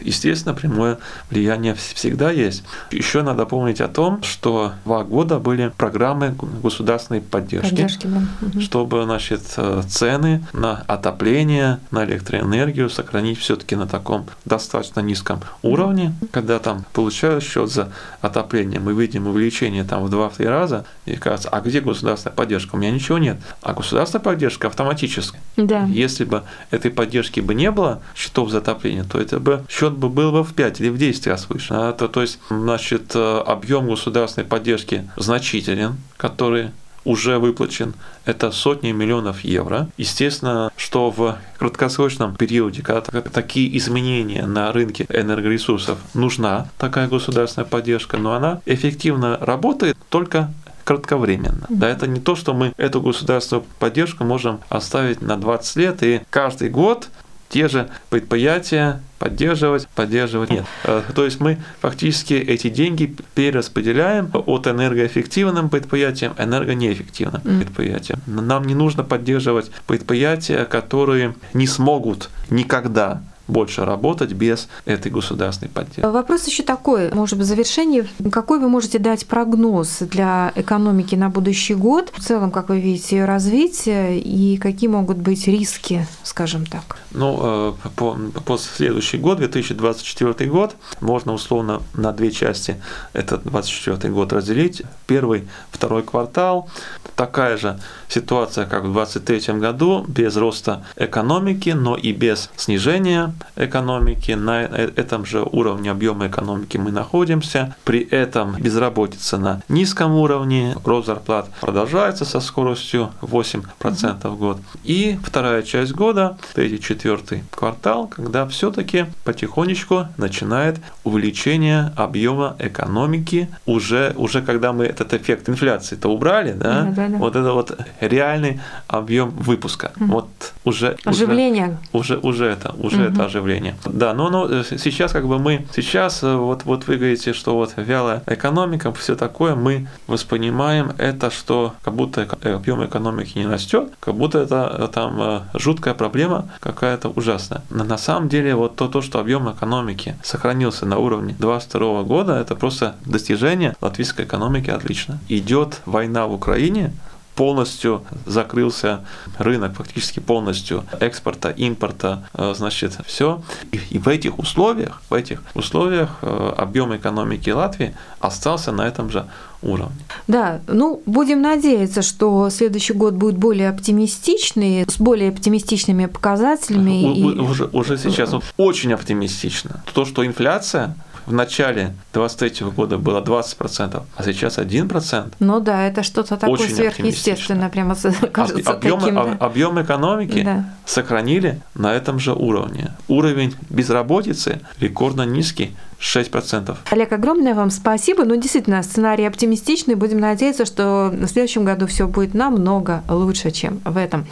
естественно, 0.00 0.54
прямое 0.54 0.98
влияние 1.30 1.74
всегда 1.74 2.30
есть. 2.30 2.64
Еще 2.90 3.22
надо 3.22 3.46
помнить 3.46 3.80
о 3.80 3.88
том, 3.88 4.22
что 4.22 4.72
два 4.84 5.04
года 5.04 5.38
были 5.38 5.72
программы 5.76 6.34
государственной 6.62 7.20
поддержки, 7.20 7.70
поддержки 7.70 8.08
да. 8.40 8.60
чтобы 8.60 9.04
значит, 9.04 9.42
цены 9.88 10.44
на 10.52 10.84
отопление, 10.86 11.80
на 11.90 12.04
электроэнергию 12.04 12.90
сохранить 12.90 13.38
все-таки 13.38 13.76
на 13.76 13.86
таком 13.86 14.26
достаточно 14.44 15.00
низком 15.00 15.40
уровне. 15.62 16.14
Когда 16.30 16.58
там 16.58 16.84
получают 16.92 17.44
счет 17.44 17.70
за 17.70 17.92
отопление, 18.20 18.80
мы 18.80 18.92
видим 18.92 19.26
увеличение 19.26 19.84
там 19.84 20.04
в 20.04 20.14
2-3 20.14 20.48
раза, 20.48 20.84
и 21.06 21.16
кажется, 21.16 21.48
а 21.48 21.60
где 21.60 21.80
государственная 21.80 22.34
поддержка? 22.34 22.74
У 22.74 22.78
меня 22.78 22.90
ничего 22.90 23.18
нет. 23.18 23.38
А 23.62 23.72
государственная 23.72 24.22
поддержка 24.22 24.68
автоматическая. 24.68 25.40
Да. 25.56 25.84
Если 25.84 26.24
бы 26.24 26.42
этой 26.70 26.90
поддержки 26.90 27.40
бы 27.40 27.54
не 27.54 27.70
было, 27.70 28.00
счетов 28.14 28.50
за 28.50 28.58
отопление, 28.58 29.04
то 29.04 29.20
это 29.20 29.40
бы 29.40 29.64
счет 29.68 29.89
счет 29.90 29.98
бы 29.98 30.42
в 30.42 30.54
5 30.54 30.80
или 30.80 30.88
в 30.88 30.98
10 30.98 31.26
раз 31.26 31.48
выше. 31.48 31.74
А, 31.74 31.92
то, 31.92 32.08
то 32.08 32.22
есть, 32.22 32.38
значит, 32.48 33.12
э, 33.14 33.42
объем 33.46 33.88
государственной 33.88 34.46
поддержки 34.46 35.08
значителен, 35.16 35.96
который 36.16 36.70
уже 37.04 37.38
выплачен, 37.38 37.94
это 38.26 38.50
сотни 38.50 38.92
миллионов 38.92 39.40
евро. 39.40 39.88
Естественно, 39.96 40.70
что 40.76 41.10
в 41.10 41.38
краткосрочном 41.58 42.36
периоде, 42.36 42.82
когда 42.82 43.22
такие 43.22 43.74
изменения 43.78 44.46
на 44.46 44.70
рынке 44.70 45.06
энергоресурсов, 45.08 45.98
нужна 46.12 46.68
такая 46.76 47.08
государственная 47.08 47.66
поддержка, 47.66 48.18
но 48.18 48.34
она 48.34 48.60
эффективно 48.66 49.38
работает 49.40 49.96
только 50.10 50.52
кратковременно. 50.84 51.66
Да, 51.70 51.88
это 51.88 52.06
не 52.06 52.20
то, 52.20 52.36
что 52.36 52.52
мы 52.52 52.74
эту 52.76 53.00
государственную 53.00 53.64
поддержку 53.78 54.24
можем 54.24 54.60
оставить 54.68 55.22
на 55.22 55.38
20 55.38 55.76
лет 55.76 56.02
и 56.02 56.20
каждый 56.28 56.68
год 56.68 57.08
те 57.50 57.68
же 57.68 57.90
предприятия 58.08 59.02
поддерживать, 59.18 59.86
поддерживать. 59.88 60.50
Нет. 60.50 60.64
Э, 60.84 61.02
то 61.14 61.24
есть 61.24 61.40
мы 61.40 61.58
фактически 61.80 62.34
эти 62.34 62.70
деньги 62.70 63.14
перераспределяем 63.34 64.30
от 64.32 64.66
энергоэффективным 64.66 65.68
предприятиям 65.68 66.32
энергонеэффективным 66.38 67.42
mm. 67.42 67.58
предприятиям. 67.58 68.20
Нам 68.26 68.64
не 68.64 68.74
нужно 68.74 69.04
поддерживать 69.04 69.70
предприятия, 69.86 70.64
которые 70.64 71.34
не 71.52 71.66
смогут 71.66 72.30
никогда 72.48 73.22
больше 73.50 73.84
работать 73.84 74.32
без 74.32 74.68
этой 74.84 75.10
государственной 75.10 75.70
поддержки. 75.70 76.00
Вопрос 76.00 76.46
еще 76.46 76.62
такой, 76.62 77.10
может 77.12 77.36
быть, 77.36 77.46
в 77.46 77.48
завершении, 77.48 78.06
какой 78.30 78.60
вы 78.60 78.68
можете 78.68 78.98
дать 78.98 79.26
прогноз 79.26 79.98
для 80.00 80.52
экономики 80.54 81.14
на 81.14 81.28
будущий 81.28 81.74
год? 81.74 82.12
В 82.16 82.22
целом, 82.22 82.50
как 82.50 82.68
вы 82.68 82.80
видите 82.80 83.16
ее 83.16 83.24
развитие 83.24 84.20
и 84.20 84.56
какие 84.56 84.88
могут 84.88 85.18
быть 85.18 85.46
риски, 85.46 86.06
скажем 86.22 86.66
так? 86.66 86.96
Ну, 87.12 87.74
э, 87.84 87.88
по, 87.96 88.18
по 88.44 88.58
следующий 88.58 89.18
год, 89.18 89.38
2024 89.38 90.50
год, 90.50 90.76
можно 91.00 91.32
условно 91.32 91.82
на 91.94 92.12
две 92.12 92.30
части 92.30 92.80
этот 93.12 93.42
2024 93.42 94.12
год 94.12 94.32
разделить. 94.32 94.82
Первый, 95.06 95.48
второй 95.70 96.02
квартал, 96.02 96.68
такая 97.16 97.56
же 97.56 97.78
ситуация, 98.08 98.66
как 98.66 98.84
в 98.84 98.92
2023 98.92 99.60
году, 99.60 100.04
без 100.08 100.36
роста 100.36 100.84
экономики, 100.96 101.70
но 101.70 101.96
и 101.96 102.12
без 102.12 102.50
снижения 102.56 103.32
экономики. 103.56 104.32
На 104.32 104.62
э, 104.62 104.90
этом 104.96 105.24
же 105.24 105.42
уровне 105.42 105.90
объема 105.90 106.26
экономики 106.26 106.76
мы 106.76 106.90
находимся. 106.90 107.76
При 107.84 108.00
этом 108.00 108.56
безработица 108.56 109.38
на 109.38 109.62
низком 109.68 110.14
уровне, 110.14 110.76
рост 110.84 111.06
зарплат 111.06 111.48
продолжается 111.60 112.24
со 112.24 112.40
скоростью 112.40 113.10
8% 113.22 114.28
в 114.28 114.36
год. 114.36 114.58
И 114.84 115.18
вторая 115.24 115.62
часть 115.62 115.92
года, 115.92 116.36
третий, 116.54 116.80
четвертый 116.80 117.42
квартал, 117.50 118.06
когда 118.08 118.46
все-таки 118.46 119.06
потихонечку 119.24 120.06
начинает 120.16 120.78
увеличение 121.04 121.92
объема 121.96 122.56
экономики, 122.58 123.48
уже, 123.66 124.12
уже 124.16 124.42
когда 124.42 124.72
мы 124.72 124.84
этот 124.84 125.14
эффект 125.14 125.48
инфляции-то 125.48 126.08
убрали, 126.08 126.52
да, 126.52 126.82
да, 126.82 126.90
да, 126.90 127.08
да. 127.08 127.16
вот 127.18 127.36
это 127.36 127.52
вот 127.52 127.78
реальный 128.00 128.60
объем 128.86 129.30
выпуска. 129.30 129.92
Mm. 129.96 130.06
Вот 130.06 130.28
уже 130.64 130.96
оживление. 131.04 131.78
Уже 131.92 132.16
уже 132.18 132.46
это 132.46 132.74
уже 132.78 132.96
mm-hmm. 132.96 133.12
это 133.12 133.24
оживление. 133.30 133.76
Да, 133.84 134.12
но, 134.14 134.28
но 134.30 134.46
э, 134.46 134.64
сейчас 134.64 135.12
как 135.12 135.26
бы 135.26 135.38
мы 135.38 135.66
сейчас 135.74 136.22
э, 136.22 136.34
вот 136.34 136.64
вот 136.64 136.86
вы 136.86 136.96
говорите, 136.96 137.32
что 137.32 137.54
вот 137.54 137.72
вялая 137.76 138.22
экономика, 138.26 138.92
все 138.92 139.16
такое, 139.16 139.54
мы 139.54 139.88
воспринимаем 140.06 140.92
это, 140.98 141.30
что 141.30 141.74
как 141.82 141.94
будто 141.94 142.28
объем 142.42 142.84
экономики 142.84 143.38
не 143.38 143.46
растет, 143.46 143.92
как 144.00 144.14
будто 144.14 144.38
это 144.38 144.76
э, 144.78 144.88
там 144.92 145.44
жуткая 145.54 145.94
проблема 145.94 146.48
какая-то 146.60 147.08
ужасная. 147.08 147.62
Но 147.70 147.84
на 147.84 147.98
самом 147.98 148.28
деле 148.28 148.54
вот 148.54 148.76
то, 148.76 148.88
то, 148.88 149.02
что 149.02 149.20
объем 149.20 149.50
экономики 149.50 150.16
сохранился 150.22 150.86
на 150.86 150.98
уровне 150.98 151.34
2022 151.38 152.02
года, 152.02 152.38
это 152.38 152.56
просто 152.56 152.96
достижение 153.04 153.74
латвийской 153.80 154.24
экономики 154.24 154.70
отлично. 154.70 155.18
Идет 155.28 155.80
война 155.86 156.26
в 156.26 156.32
Украине, 156.32 156.92
полностью 157.40 158.02
закрылся 158.26 159.00
рынок, 159.38 159.72
фактически 159.72 160.20
полностью 160.20 160.84
экспорта, 161.00 161.48
импорта, 161.48 162.28
э, 162.34 162.52
значит, 162.54 162.98
все. 163.06 163.40
И, 163.72 163.98
в 163.98 164.08
этих 164.08 164.38
условиях, 164.38 165.00
в 165.08 165.14
этих 165.14 165.42
условиях 165.54 166.10
э, 166.20 166.52
объем 166.58 166.94
экономики 166.94 167.48
Латвии 167.48 167.94
остался 168.20 168.72
на 168.72 168.86
этом 168.86 169.08
же 169.10 169.24
уровне. 169.62 169.96
Да, 170.26 170.60
ну, 170.66 171.02
будем 171.06 171.40
надеяться, 171.40 172.02
что 172.02 172.50
следующий 172.50 172.92
год 172.92 173.14
будет 173.14 173.38
более 173.38 173.70
оптимистичный, 173.70 174.84
с 174.86 174.98
более 174.98 175.30
оптимистичными 175.30 176.04
показателями. 176.06 177.06
У, 177.06 177.30
и... 177.30 177.38
уже, 177.38 177.70
уже 177.72 177.96
сейчас 177.96 178.32
ну, 178.32 178.42
очень 178.58 178.92
оптимистично. 178.92 179.82
То, 179.94 180.04
что 180.04 180.26
инфляция 180.26 180.94
в 181.30 181.32
начале 181.32 181.94
23 182.12 182.66
года 182.66 182.98
было 182.98 183.20
20%, 183.22 184.02
а 184.16 184.22
сейчас 184.24 184.58
1%. 184.58 185.32
Ну 185.38 185.60
да, 185.60 185.86
это 185.86 186.02
что-то 186.02 186.36
такое 186.36 186.58
Очень 186.58 186.74
сверхъестественное, 186.74 187.68
прямо 187.68 187.94
кажется 188.32 188.72
объем, 188.72 188.98
таким. 188.98 189.14
Да. 189.14 189.36
Объем 189.38 189.80
экономики 189.80 190.42
да. 190.42 190.74
сохранили 190.84 191.60
на 191.74 191.94
этом 191.94 192.18
же 192.18 192.32
уровне. 192.32 192.90
Уровень 193.06 193.54
безработицы 193.68 194.60
рекордно 194.80 195.22
низкий, 195.22 195.76
6%. 196.00 196.76
Олег, 196.90 197.12
огромное 197.12 197.54
вам 197.54 197.70
спасибо. 197.70 198.24
Ну, 198.24 198.34
действительно, 198.34 198.82
сценарий 198.82 199.26
оптимистичный. 199.26 199.94
Будем 199.94 200.18
надеяться, 200.18 200.64
что 200.64 201.10
в 201.12 201.26
следующем 201.28 201.64
году 201.64 201.86
все 201.86 202.08
будет 202.08 202.34
намного 202.34 203.04
лучше, 203.08 203.52
чем 203.52 203.80
в 203.84 203.96
этом. 203.96 204.26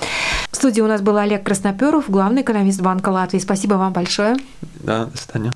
В 0.51 0.57
студии 0.57 0.81
у 0.81 0.89
нас 0.89 1.01
был 1.01 1.17
Олег 1.17 1.45
Красноперов, 1.45 2.07
главный 2.09 2.43
экономист 2.43 2.81
Банка 2.81 3.11
Латвии. 3.11 3.39
Спасибо 3.39 3.75
вам 3.75 3.93
большое. 3.93 4.37
Да, 4.83 5.05
до 5.05 5.17
свидания. 5.17 5.53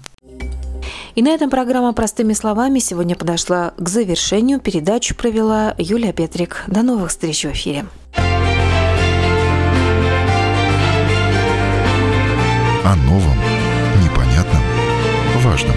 И 1.14 1.22
на 1.22 1.28
этом 1.28 1.50
программа 1.50 1.92
«Простыми 1.92 2.32
словами» 2.32 2.78
сегодня 2.78 3.16
подошла 3.16 3.72
к 3.76 3.88
завершению. 3.88 4.60
Передачу 4.60 5.14
провела 5.14 5.74
Юлия 5.78 6.12
Петрик. 6.12 6.64
До 6.66 6.82
новых 6.82 7.10
встреч 7.10 7.44
в 7.44 7.52
эфире. 7.52 7.86
О 12.84 12.96
новом, 12.96 13.36
непонятном, 14.02 14.62
важном. 15.36 15.76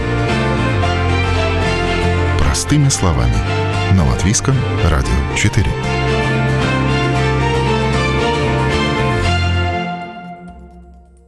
Простыми 2.40 2.90
словами. 2.90 3.36
На 3.96 4.08
Латвийском 4.10 4.56
радио 4.90 5.36
4. 5.38 6.05